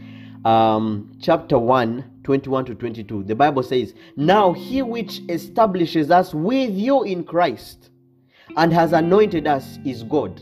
um, 0.45 1.11
chapter 1.19 1.57
1, 1.57 2.21
21 2.23 2.65
to 2.65 2.75
22. 2.75 3.23
The 3.23 3.35
Bible 3.35 3.63
says, 3.63 3.95
Now 4.15 4.53
he 4.53 4.83
which 4.83 5.21
establishes 5.27 6.11
us 6.11 6.35
with 6.35 6.69
you 6.71 7.01
in 7.01 7.23
Christ 7.23 7.89
and 8.55 8.71
has 8.71 8.93
anointed 8.93 9.47
us 9.47 9.79
is 9.83 10.03
God. 10.03 10.39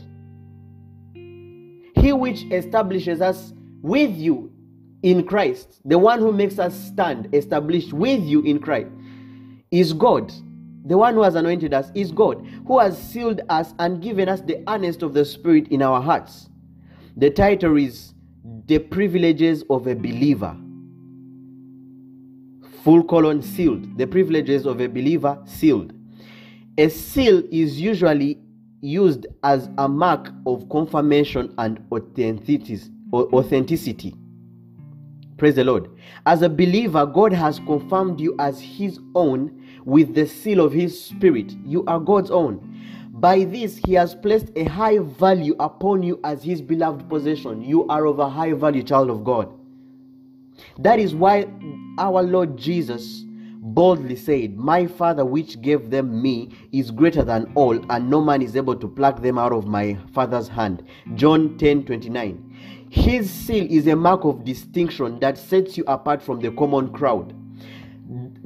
He 2.00 2.12
which 2.12 2.44
establishes 2.52 3.20
us 3.20 3.52
with 3.82 4.16
you 4.16 4.52
in 5.02 5.24
Christ, 5.24 5.80
the 5.84 5.98
one 5.98 6.20
who 6.20 6.32
makes 6.32 6.58
us 6.58 6.74
stand 6.74 7.28
established 7.34 7.92
with 7.92 8.22
you 8.22 8.42
in 8.42 8.58
Christ, 8.58 8.90
is 9.70 9.92
God. 9.92 10.32
The 10.84 10.96
one 10.96 11.14
who 11.14 11.22
has 11.22 11.34
anointed 11.34 11.74
us 11.74 11.90
is 11.94 12.12
God, 12.12 12.46
who 12.66 12.78
has 12.78 12.96
sealed 12.96 13.42
us 13.48 13.74
and 13.78 14.02
given 14.02 14.28
us 14.28 14.40
the 14.40 14.62
earnest 14.68 15.02
of 15.02 15.12
the 15.12 15.24
Spirit 15.24 15.68
in 15.68 15.82
our 15.82 16.00
hearts. 16.00 16.48
The 17.16 17.30
title 17.30 17.76
is 17.76 18.14
The 18.66 18.78
Privileges 18.78 19.64
of 19.68 19.86
a 19.86 19.94
Believer. 19.94 20.56
Full 22.84 23.02
colon 23.04 23.42
sealed. 23.42 23.98
The 23.98 24.06
privileges 24.06 24.64
of 24.64 24.80
a 24.80 24.88
believer 24.88 25.38
sealed. 25.44 25.92
A 26.78 26.88
seal 26.88 27.42
is 27.50 27.80
usually 27.80 28.38
used 28.80 29.26
as 29.42 29.68
a 29.78 29.88
mark 29.88 30.30
of 30.46 30.68
confirmation 30.68 31.54
and 31.58 31.84
authenticity. 31.92 34.14
Praise 35.36 35.54
the 35.54 35.64
Lord. 35.64 35.88
As 36.26 36.42
a 36.42 36.48
believer, 36.48 37.06
God 37.06 37.32
has 37.32 37.60
confirmed 37.60 38.20
you 38.20 38.34
as 38.38 38.60
His 38.60 38.98
own 39.14 39.64
with 39.84 40.14
the 40.14 40.26
seal 40.26 40.60
of 40.60 40.72
His 40.72 41.00
Spirit. 41.00 41.54
You 41.64 41.84
are 41.86 42.00
God's 42.00 42.30
own. 42.30 42.76
By 43.12 43.44
this, 43.44 43.80
He 43.86 43.94
has 43.94 44.14
placed 44.14 44.50
a 44.56 44.64
high 44.64 44.98
value 44.98 45.54
upon 45.60 46.02
you 46.02 46.20
as 46.24 46.42
His 46.42 46.60
beloved 46.60 47.08
possession. 47.08 47.62
You 47.62 47.86
are 47.88 48.06
of 48.06 48.18
a 48.18 48.28
high 48.28 48.52
value 48.52 48.82
child 48.82 49.10
of 49.10 49.24
God. 49.24 49.52
That 50.78 50.98
is 50.98 51.14
why 51.14 51.46
our 51.98 52.22
Lord 52.22 52.56
Jesus 52.56 53.24
boldly 53.60 54.16
said, 54.16 54.56
My 54.56 54.86
Father, 54.86 55.24
which 55.24 55.60
gave 55.60 55.90
them 55.90 56.22
me, 56.22 56.50
is 56.72 56.90
greater 56.90 57.22
than 57.22 57.52
all, 57.54 57.78
and 57.90 58.10
no 58.10 58.20
man 58.20 58.42
is 58.42 58.56
able 58.56 58.76
to 58.76 58.88
pluck 58.88 59.22
them 59.22 59.38
out 59.38 59.52
of 59.52 59.66
my 59.66 59.98
Father's 60.12 60.48
hand. 60.48 60.84
John 61.14 61.58
10 61.58 61.84
29. 61.84 62.86
His 62.90 63.30
seal 63.30 63.66
is 63.70 63.86
a 63.86 63.96
mark 63.96 64.24
of 64.24 64.44
distinction 64.44 65.20
that 65.20 65.36
sets 65.36 65.76
you 65.76 65.84
apart 65.86 66.22
from 66.22 66.40
the 66.40 66.50
common 66.52 66.90
crowd. 66.90 67.34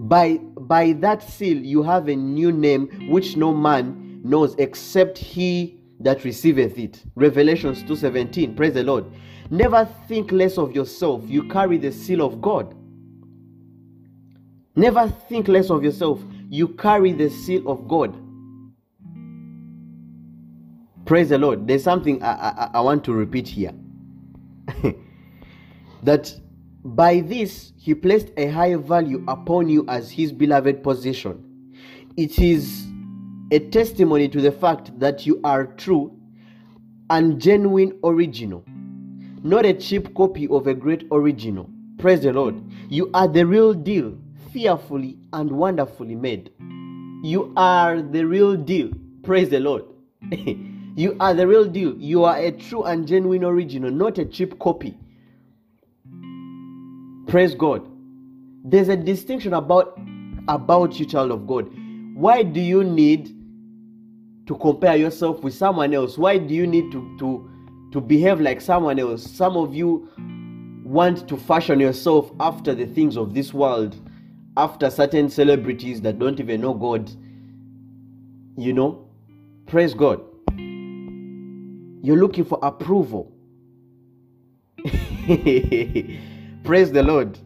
By, 0.09 0.39
by 0.39 0.93
that 0.95 1.23
seal, 1.23 1.57
you 1.57 1.83
have 1.83 2.09
a 2.09 2.17
new 2.17 2.51
name 2.51 3.09
which 3.09 3.37
no 3.37 3.55
man 3.55 4.21
knows 4.25 4.57
except 4.59 5.19
he 5.19 5.79
that 6.01 6.25
receiveth 6.25 6.79
it. 6.79 7.05
Revelations 7.15 7.83
2:17. 7.85 8.57
Praise 8.57 8.75
the 8.75 8.83
Lord. 8.83 9.05
Never 9.51 9.89
think 10.09 10.33
less 10.33 10.59
of 10.59 10.75
yourself. 10.75 11.23
You 11.29 11.45
carry 11.45 11.79
the 11.79 11.93
seal 11.93 12.23
of 12.23 12.41
God. 12.41 12.75
Never 14.75 15.09
think 15.29 15.49
less 15.49 15.71
of 15.71 15.85
yourself. 15.85 16.21
You 16.49 16.69
carry 16.69 17.13
the 17.13 17.29
seal 17.29 17.69
of 17.69 17.87
God. 17.89 18.17
Praise 21.05 21.29
the 21.31 21.39
Lord. 21.39 21.67
There's 21.67 21.83
something 21.83 22.23
I, 22.23 22.33
I, 22.33 22.71
I 22.75 22.81
want 22.81 23.05
to 23.05 23.13
repeat 23.13 23.49
here. 23.49 23.73
that 26.03 26.33
by 26.85 27.21
this 27.21 27.73
he 27.77 27.95
placed 27.95 28.31
a 28.37 28.49
high 28.49 28.75
value 28.77 29.25
upon 29.29 29.69
you 29.69 29.85
as 29.89 30.11
his 30.11 30.33
beloved 30.33 30.83
possession. 30.83 31.77
It 32.17 32.39
is 32.39 32.87
a 33.51 33.59
testimony 33.59 34.29
to 34.29 34.41
the 34.41 34.53
fact 34.53 34.99
that 34.99 35.27
you 35.27 35.41
are 35.45 35.67
true 35.67 36.17
and 37.11 37.41
genuine 37.41 37.99
original, 38.05 38.65
not 39.43 39.67
a 39.67 39.75
cheap 39.75 40.15
copy 40.15 40.49
of 40.49 40.67
a 40.67 40.75
great 40.75 41.07
original. 41.13 41.69
Praise 41.99 42.23
the 42.23 42.33
Lord. 42.33 42.63
You 42.89 43.11
are 43.15 43.29
the 43.29 43.47
real 43.47 43.75
deal, 43.75 44.17
fearfully 44.53 45.19
and 45.33 45.51
wonderfully 45.51 46.15
made. 46.15 46.51
You 47.23 47.53
are 47.57 48.03
the 48.03 48.25
real 48.25 48.57
deal. 48.57 48.91
Praise 49.23 49.49
the 49.49 49.61
Lord. 49.61 49.85
you 50.97 51.17
are 51.21 51.35
the 51.35 51.47
real 51.47 51.65
deal. 51.65 51.95
You 51.97 52.25
are 52.25 52.37
a 52.37 52.51
true 52.53 52.83
and 52.83 53.07
genuine 53.07 53.45
original, 53.45 53.91
not 53.91 54.19
a 54.19 54.25
cheap 54.25 54.59
copy. 54.59 54.99
Praise 57.29 57.55
God. 57.55 57.89
There's 58.65 58.89
a 58.89 58.97
distinction 58.97 59.55
about 59.55 59.99
about 60.49 60.99
you, 60.99 61.07
child 61.07 61.31
of 61.31 61.47
God. 61.47 61.71
Why 62.15 62.43
do 62.43 62.61
you 62.61 62.85
need 62.85 63.29
to 64.47 64.57
compare 64.59 64.97
yourself 64.97 65.43
with 65.43 65.55
someone 65.55 65.95
else? 65.95 66.19
Why 66.19 66.39
do 66.39 66.55
you 66.55 66.67
need 66.67 66.91
to 66.93 67.17
to 67.19 67.51
to 67.93 68.01
behave 68.01 68.41
like 68.41 68.61
someone 68.61 68.99
else? 68.99 69.23
Some 69.23 69.57
of 69.57 69.75
you 69.75 70.09
want 70.85 71.29
to 71.29 71.37
fashion 71.37 71.81
yourself 71.81 72.31
after 72.41 72.75
the 72.75 72.87
things 72.87 73.17
of 73.17 73.35
this 73.35 73.55
world, 73.55 73.97
after 74.57 74.91
certain 74.91 75.29
celebrities 75.31 76.01
that 76.03 76.19
don't 76.19 76.39
even 76.41 76.61
know 76.61 76.75
God. 76.75 77.11
You 78.57 78.73
know, 78.73 79.09
praise 79.67 79.95
God. 79.95 80.21
You're 82.05 82.19
looking 82.19 82.45
for 82.45 82.59
approval. 82.63 83.33
praise 86.65 86.91
the 86.93 87.03
Lord. 87.03 87.39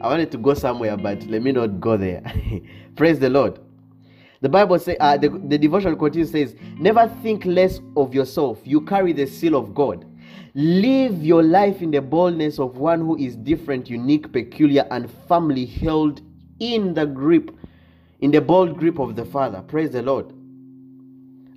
I 0.00 0.08
wanted 0.08 0.30
to 0.32 0.38
go 0.38 0.54
somewhere, 0.54 0.96
but 0.96 1.22
let 1.24 1.42
me 1.42 1.52
not 1.52 1.80
go 1.80 1.96
there. 1.96 2.22
praise 2.96 3.18
the 3.18 3.28
Lord. 3.28 3.60
The 4.40 4.48
Bible 4.48 4.78
says, 4.78 4.96
uh, 5.00 5.16
the, 5.16 5.28
the 5.28 5.58
devotion 5.58 5.98
continues 5.98 6.30
says, 6.30 6.54
Never 6.78 7.08
think 7.22 7.44
less 7.44 7.80
of 7.96 8.14
yourself. 8.14 8.60
You 8.64 8.80
carry 8.80 9.12
the 9.12 9.26
seal 9.26 9.56
of 9.56 9.74
God. 9.74 10.04
Live 10.54 11.22
your 11.24 11.42
life 11.42 11.82
in 11.82 11.90
the 11.90 12.00
boldness 12.00 12.58
of 12.58 12.78
one 12.78 13.00
who 13.00 13.16
is 13.16 13.36
different, 13.36 13.90
unique, 13.90 14.32
peculiar, 14.32 14.86
and 14.90 15.10
firmly 15.26 15.66
held 15.66 16.22
in 16.60 16.94
the 16.94 17.06
grip, 17.06 17.50
in 18.20 18.30
the 18.30 18.40
bold 18.40 18.78
grip 18.78 18.98
of 18.98 19.16
the 19.16 19.24
Father. 19.24 19.62
Praise 19.62 19.90
the 19.90 20.02
Lord. 20.02 20.32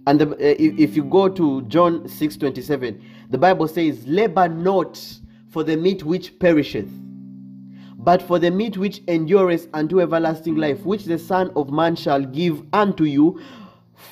And 0.07 0.19
the, 0.19 0.31
if, 0.39 0.79
if 0.79 0.95
you 0.95 1.03
go 1.03 1.29
to 1.29 1.61
John 1.63 2.07
6 2.07 2.37
27, 2.37 3.03
the 3.29 3.37
Bible 3.37 3.67
says, 3.67 4.05
Labor 4.07 4.47
not 4.47 5.01
for 5.49 5.63
the 5.63 5.77
meat 5.77 6.03
which 6.03 6.39
perisheth, 6.39 6.89
but 7.97 8.21
for 8.21 8.39
the 8.39 8.49
meat 8.49 8.77
which 8.77 9.01
endureth 9.07 9.67
unto 9.73 10.01
everlasting 10.01 10.55
life, 10.55 10.83
which 10.85 11.05
the 11.05 11.19
Son 11.19 11.51
of 11.55 11.69
Man 11.69 11.95
shall 11.95 12.23
give 12.23 12.63
unto 12.73 13.03
you. 13.03 13.41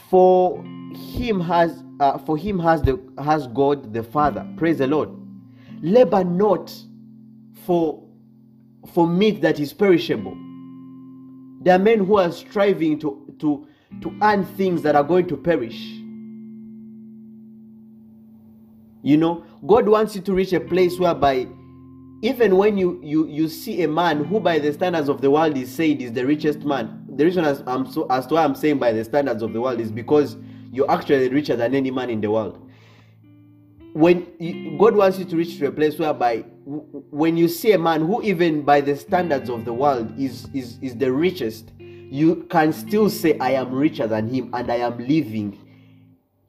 For 0.10 0.64
him 0.94 1.40
has 1.42 1.84
uh, 2.00 2.20
for 2.20 2.38
him 2.38 2.60
has 2.60 2.82
the 2.84 3.00
has 3.24 3.48
God 3.48 3.92
the 3.94 4.04
Father. 4.04 4.48
Praise 4.58 4.78
the 4.78 4.88
Lord. 4.88 5.10
Labor 5.82 6.24
not 6.24 6.72
for 7.66 8.04
for 8.94 9.08
meat 9.08 9.42
that 9.42 9.60
is 9.60 9.74
perishable. 9.74 10.38
There 11.62 11.76
are 11.76 11.80
men 11.80 12.06
who 12.06 12.18
are 12.18 12.32
striving 12.32 13.00
to 13.00 13.34
to 13.40 13.68
to 14.02 14.16
earn 14.22 14.46
things 14.46 14.82
that 14.84 14.96
are 14.96 15.04
going 15.04 15.28
to 15.28 15.38
perish. 15.38 15.80
You 19.02 19.18
know, 19.18 19.44
God 19.66 19.88
wants 19.88 20.16
you 20.16 20.22
to 20.22 20.34
reach 20.34 20.54
a 20.54 20.60
place 20.60 21.00
whereby 21.00 21.48
even 22.22 22.58
when 22.58 22.78
you 22.78 23.00
you 23.02 23.28
you 23.28 23.48
see 23.48 23.84
a 23.84 23.88
man 23.88 24.26
who 24.26 24.40
by 24.40 24.60
the 24.60 24.74
standards 24.74 25.08
of 25.10 25.22
the 25.22 25.32
world 25.32 25.56
is 25.58 25.74
said 25.74 26.02
is 26.02 26.12
the 26.12 26.26
richest 26.26 26.60
man 26.60 27.06
the 27.16 27.24
reason 27.24 27.46
as 27.46 27.64
i'm 27.66 27.90
so 27.90 28.06
as 28.10 28.28
to 28.28 28.34
why 28.34 28.44
i'm 28.44 28.56
saying 28.56 28.78
by 28.78 28.92
the 28.92 29.04
standards 29.04 29.42
of 29.42 29.54
the 29.54 29.62
world 29.62 29.80
is 29.80 29.92
because 29.92 30.36
you're 30.72 30.90
actually 30.92 31.30
richer 31.30 31.56
than 31.56 31.74
any 31.74 31.92
man 31.92 32.10
in 32.10 32.20
the 32.20 32.30
world 32.30 32.70
when 33.94 34.28
you, 34.40 34.78
god 34.78 34.96
wants 34.96 35.18
you 35.18 35.26
to 35.26 35.38
reach 35.38 35.58
to 35.58 35.68
a 35.68 35.72
place 35.72 35.98
whereby 35.98 36.44
when 37.12 37.36
you 37.38 37.48
see 37.48 37.72
a 37.72 37.80
man 37.80 38.06
who 38.06 38.22
even 38.22 38.62
by 38.62 38.80
the 38.82 38.96
standards 38.96 39.50
of 39.50 39.66
the 39.66 39.74
world 39.74 40.14
is 40.20 40.48
is 40.54 40.78
is 40.82 40.96
the 40.98 41.12
richest 41.12 41.72
you 41.80 42.48
can 42.50 42.72
still 42.72 43.10
say 43.10 43.38
i 43.40 43.52
am 43.52 43.74
richer 43.74 44.06
than 44.08 44.28
him 44.28 44.50
and 44.54 44.72
i 44.72 44.76
am 44.76 44.98
living 45.00 45.58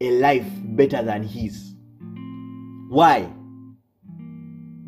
a 0.00 0.10
life 0.10 0.46
better 0.76 1.02
than 1.02 1.22
his 1.22 1.74
why 2.88 3.26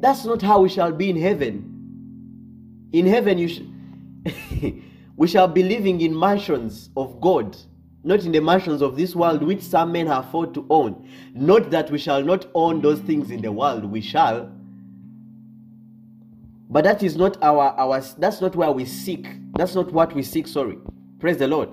that's 0.03 0.25
not 0.25 0.42
how 0.42 0.62
we 0.62 0.68
shall 0.68 0.90
be 0.90 1.11
in 1.11 1.16
heaven. 1.16 2.88
In 2.92 3.07
heaven, 3.07 3.38
you 3.38 3.47
sh- 3.49 4.73
we 5.16 5.29
shall 5.29 5.47
be 5.47 5.62
living 5.62 6.01
in 6.01 6.18
mansions 6.18 6.90
of 6.97 7.21
God, 7.21 7.57
not 8.03 8.25
in 8.25 8.33
the 8.33 8.40
mansions 8.40 8.83
of 8.83 8.97
this 8.97 9.14
world, 9.14 9.45
which 9.45 9.62
some 9.62 9.92
men 9.92 10.09
have 10.09 10.29
fought 10.33 10.55
to 10.55 10.66
own. 10.71 11.09
Not 11.35 11.71
that 11.71 11.88
we 11.92 11.99
shall 11.99 12.21
not 12.21 12.47
own 12.53 12.81
those 12.81 12.99
things 12.99 13.31
in 13.31 13.42
the 13.42 13.53
world, 13.53 13.85
we 13.85 14.01
shall. 14.01 14.51
But 16.72 16.85
that 16.85 17.02
is 17.02 17.16
not 17.16 17.37
our 17.42 17.74
our. 17.78 18.00
That's 18.18 18.40
not 18.40 18.56
where 18.56 18.72
we 18.72 18.87
seek. 18.87 19.28
That's 19.58 19.74
not 19.74 19.92
what 19.92 20.14
we 20.14 20.22
seek. 20.22 20.46
Sorry. 20.48 20.78
Praise 21.20 21.37
the 21.37 21.46
Lord. 21.46 21.68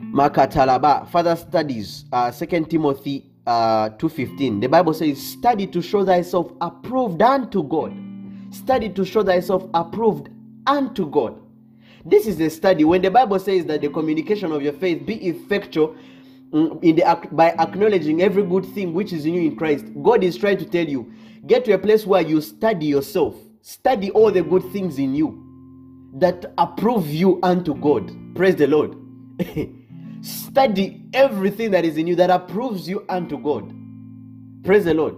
Makatalaba. 0.00 1.08
Further 1.10 1.34
studies. 1.34 2.04
Uh, 2.12 2.30
Second 2.30 2.70
Timothy 2.70 3.34
uh, 3.46 3.90
2.15 3.90 4.60
the 4.60 4.68
bible 4.68 4.94
says 4.94 5.20
study 5.20 5.66
to 5.66 5.82
show 5.82 6.04
thyself 6.04 6.50
approved 6.60 7.20
unto 7.20 7.62
god 7.62 7.94
study 8.50 8.88
to 8.88 9.04
show 9.04 9.22
thyself 9.22 9.68
approved 9.74 10.28
unto 10.66 11.08
god 11.10 11.38
this 12.06 12.26
is 12.26 12.40
a 12.40 12.48
study 12.48 12.84
when 12.84 13.02
the 13.02 13.10
bible 13.10 13.38
says 13.38 13.66
that 13.66 13.80
the 13.80 13.88
communication 13.88 14.50
of 14.52 14.62
your 14.62 14.72
faith 14.72 15.04
be 15.04 15.14
effectual 15.28 15.94
mm, 16.52 16.82
in 16.82 16.96
the 16.96 17.28
by 17.32 17.50
acknowledging 17.58 18.22
every 18.22 18.42
good 18.42 18.64
thing 18.66 18.94
which 18.94 19.12
is 19.12 19.26
in 19.26 19.34
you 19.34 19.42
in 19.42 19.56
christ 19.56 19.84
god 20.02 20.24
is 20.24 20.36
trying 20.36 20.56
to 20.56 20.64
tell 20.64 20.86
you 20.86 21.12
get 21.46 21.64
to 21.64 21.72
a 21.72 21.78
place 21.78 22.06
where 22.06 22.22
you 22.22 22.40
study 22.40 22.86
yourself 22.86 23.36
study 23.64 24.10
all 24.10 24.30
the 24.30 24.42
good 24.42 24.62
things 24.72 24.98
in 24.98 25.14
you 25.14 25.28
that 26.14 26.52
approve 26.58 27.06
you 27.06 27.40
unto 27.42 27.74
god 27.74 28.12
praise 28.34 28.56
the 28.56 28.66
lord 28.66 28.94
Study 30.24 31.02
everything 31.12 31.70
that 31.72 31.84
is 31.84 31.98
in 31.98 32.06
you 32.06 32.16
that 32.16 32.30
approves 32.30 32.88
you 32.88 33.04
unto 33.10 33.36
God. 33.36 33.70
Praise 34.64 34.86
the 34.86 34.94
Lord. 34.94 35.16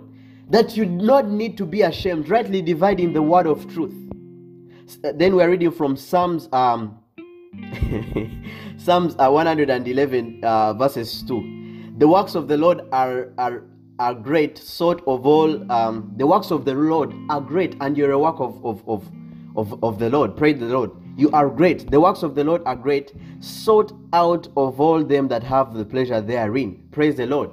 that 0.48 0.76
you 0.76 0.84
do 0.84 0.90
not 0.90 1.28
need 1.28 1.56
to 1.58 1.66
be 1.66 1.82
ashamed, 1.82 2.28
rightly 2.28 2.62
dividing 2.62 3.12
the 3.12 3.22
word 3.22 3.46
of 3.46 3.72
truth. 3.72 3.94
Then 5.02 5.36
we're 5.36 5.50
reading 5.50 5.70
from 5.70 5.96
Psalms 5.96 6.48
um, 6.52 6.98
Psalms 8.78 9.14
uh, 9.18 9.30
111 9.30 10.40
uh, 10.42 10.72
verses 10.74 11.22
2. 11.22 11.94
The 11.98 12.08
works 12.08 12.34
of 12.34 12.48
the 12.48 12.56
Lord 12.56 12.82
are 12.92 13.32
are 13.38 13.62
are 13.98 14.14
great, 14.14 14.58
sort 14.58 15.00
of 15.06 15.26
all 15.26 15.72
um, 15.72 16.12
the 16.16 16.26
works 16.26 16.50
of 16.50 16.64
the 16.64 16.74
Lord 16.74 17.14
are 17.30 17.40
great, 17.40 17.76
and 17.80 17.96
you're 17.96 18.12
a 18.12 18.18
work 18.18 18.40
of 18.40 18.64
of, 18.64 18.86
of 18.88 19.10
of 19.56 19.82
of 19.82 19.98
the 19.98 20.10
Lord. 20.10 20.36
Praise 20.36 20.58
the 20.58 20.66
Lord. 20.66 20.90
You 21.16 21.30
are 21.30 21.48
great. 21.48 21.90
The 21.90 22.00
works 22.00 22.22
of 22.22 22.34
the 22.34 22.44
Lord 22.44 22.62
are 22.66 22.76
great, 22.76 23.12
sought 23.40 23.92
out 24.12 24.48
of 24.56 24.80
all 24.80 25.02
them 25.02 25.28
that 25.28 25.42
have 25.44 25.72
the 25.72 25.84
pleasure 25.84 26.20
therein. 26.20 26.88
Praise 26.90 27.16
the 27.16 27.26
Lord. 27.26 27.52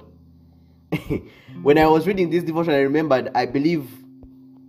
when 1.64 1.78
I 1.78 1.88
was 1.88 2.06
reading 2.06 2.30
this 2.30 2.44
devotion, 2.44 2.74
I 2.74 2.82
remembered, 2.82 3.32
I 3.34 3.46
believe 3.46 3.88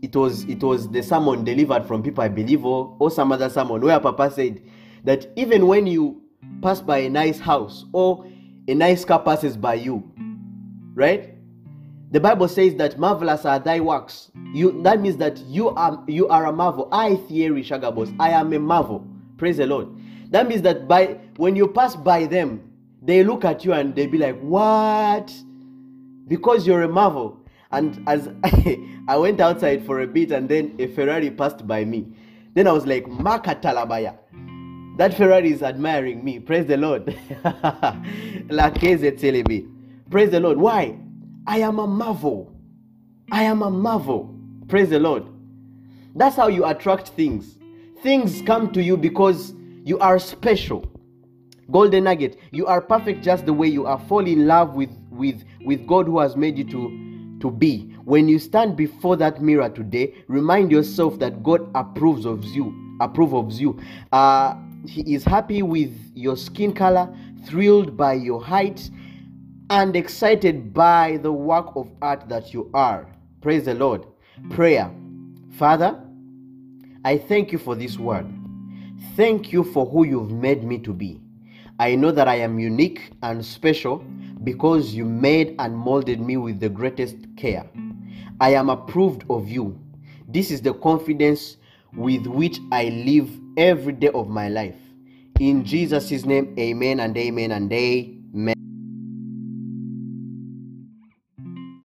it 0.00 0.14
was 0.14 0.44
it 0.44 0.62
was 0.62 0.88
the 0.90 1.02
sermon 1.02 1.44
delivered 1.44 1.86
from 1.86 2.02
people 2.02 2.22
I 2.22 2.28
believe 2.28 2.64
or, 2.64 2.94
or 3.00 3.10
some 3.10 3.32
other 3.32 3.48
sermon 3.48 3.80
where 3.80 3.98
Papa 3.98 4.30
said 4.30 4.62
that 5.02 5.26
even 5.34 5.66
when 5.66 5.86
you 5.86 6.22
pass 6.62 6.80
by 6.80 6.98
a 6.98 7.10
nice 7.10 7.40
house 7.40 7.86
or 7.92 8.26
a 8.68 8.74
nice 8.74 9.04
car 9.04 9.20
passes 9.22 9.56
by 9.56 9.74
you, 9.74 10.08
right? 10.94 11.33
The 12.14 12.20
Bible 12.20 12.46
says 12.46 12.76
that 12.76 12.96
marvelous 12.96 13.44
are 13.44 13.58
thy 13.58 13.80
works. 13.80 14.30
You 14.52 14.80
that 14.84 15.00
means 15.00 15.16
that 15.16 15.36
you 15.48 15.70
are 15.70 16.00
you 16.06 16.28
are 16.28 16.46
a 16.46 16.52
marvel. 16.52 16.88
I 16.92 17.16
Thierry 17.16 17.64
Shagabos, 17.64 18.14
I 18.20 18.30
am 18.30 18.52
a 18.52 18.60
marvel. 18.60 19.04
Praise 19.36 19.56
the 19.56 19.66
Lord. 19.66 19.88
That 20.30 20.46
means 20.46 20.62
that 20.62 20.86
by 20.86 21.18
when 21.38 21.56
you 21.56 21.66
pass 21.66 21.96
by 21.96 22.26
them, 22.26 22.70
they 23.02 23.24
look 23.24 23.44
at 23.44 23.64
you 23.64 23.72
and 23.72 23.96
they 23.96 24.06
be 24.06 24.18
like, 24.18 24.38
What? 24.38 25.34
because 26.28 26.68
you're 26.68 26.82
a 26.82 26.88
marvel. 26.88 27.36
And 27.72 28.00
as 28.08 28.28
I 29.08 29.16
went 29.16 29.40
outside 29.40 29.84
for 29.84 30.02
a 30.02 30.06
bit 30.06 30.30
and 30.30 30.48
then 30.48 30.76
a 30.78 30.86
Ferrari 30.86 31.32
passed 31.32 31.66
by 31.66 31.84
me, 31.84 32.06
then 32.54 32.68
I 32.68 32.72
was 32.72 32.86
like, 32.86 33.08
Maka 33.08 33.56
Talabaya. 33.56 34.16
That 34.98 35.14
Ferrari 35.14 35.50
is 35.50 35.64
admiring 35.64 36.24
me. 36.24 36.38
Praise 36.38 36.66
the 36.66 36.76
Lord. 36.76 37.06
Telebe. 38.46 39.68
Praise 40.08 40.30
the 40.30 40.38
Lord. 40.38 40.58
Why? 40.58 40.96
I 41.46 41.58
am 41.58 41.78
a 41.78 41.86
marvel. 41.86 42.52
I 43.30 43.42
am 43.42 43.62
a 43.62 43.70
marvel. 43.70 44.34
Praise 44.68 44.90
the 44.90 44.98
Lord. 44.98 45.24
That's 46.14 46.36
how 46.36 46.48
you 46.48 46.64
attract 46.64 47.08
things. 47.10 47.58
Things 48.02 48.42
come 48.42 48.72
to 48.72 48.82
you 48.82 48.96
because 48.96 49.54
you 49.84 49.98
are 49.98 50.18
special 50.18 50.90
golden 51.70 52.04
nugget 52.04 52.38
you 52.50 52.66
are 52.66 52.80
perfect 52.80 53.22
just 53.22 53.46
the 53.46 53.52
way 53.52 53.66
you 53.66 53.86
are 53.86 53.98
fall 54.00 54.26
in 54.26 54.46
love 54.46 54.74
with 54.74 54.90
with 55.10 55.44
with 55.64 55.86
god 55.86 56.06
who 56.06 56.18
has 56.18 56.36
made 56.36 56.58
you 56.58 56.64
to 56.64 57.38
to 57.40 57.50
be 57.50 57.90
when 58.04 58.28
you 58.28 58.38
stand 58.38 58.76
before 58.76 59.16
that 59.16 59.42
mirror 59.42 59.68
today 59.70 60.14
remind 60.28 60.70
yourself 60.70 61.18
that 61.18 61.42
god 61.42 61.70
approves 61.74 62.26
of 62.26 62.44
you 62.44 62.96
approves 63.00 63.32
of 63.32 63.52
you 63.52 63.78
uh 64.12 64.54
he 64.86 65.14
is 65.14 65.24
happy 65.24 65.62
with 65.62 65.92
your 66.14 66.36
skin 66.36 66.72
color 66.72 67.08
thrilled 67.46 67.96
by 67.96 68.12
your 68.12 68.42
height 68.42 68.90
and 69.70 69.96
excited 69.96 70.72
by 70.72 71.18
the 71.18 71.32
work 71.32 71.74
of 71.76 71.90
art 72.02 72.28
that 72.28 72.52
you 72.52 72.70
are 72.74 73.06
praise 73.40 73.64
the 73.64 73.74
lord 73.74 74.06
prayer 74.50 74.90
father 75.52 76.00
i 77.04 77.16
thank 77.16 77.52
you 77.52 77.58
for 77.58 77.74
this 77.74 77.98
word 77.98 78.26
thank 79.16 79.52
you 79.52 79.64
for 79.64 79.86
who 79.86 80.04
you've 80.04 80.32
made 80.32 80.64
me 80.64 80.78
to 80.78 80.92
be 80.92 81.20
I 81.78 81.96
know 81.96 82.12
that 82.12 82.28
I 82.28 82.36
am 82.36 82.60
unique 82.60 83.10
and 83.22 83.44
special 83.44 83.98
because 84.44 84.94
you 84.94 85.04
made 85.04 85.56
and 85.58 85.76
molded 85.76 86.20
me 86.20 86.36
with 86.36 86.60
the 86.60 86.68
greatest 86.68 87.16
care. 87.36 87.68
I 88.40 88.54
am 88.54 88.70
approved 88.70 89.24
of 89.28 89.48
you. 89.48 89.78
This 90.28 90.50
is 90.52 90.60
the 90.60 90.74
confidence 90.74 91.56
with 91.94 92.26
which 92.26 92.60
I 92.70 92.84
live 92.90 93.28
every 93.56 93.92
day 93.92 94.10
of 94.10 94.28
my 94.28 94.48
life. 94.48 94.76
In 95.40 95.64
Jesus' 95.64 96.24
name, 96.24 96.54
amen 96.58 97.00
and 97.00 97.16
amen 97.16 97.50
and 97.50 97.72
amen. 97.72 98.13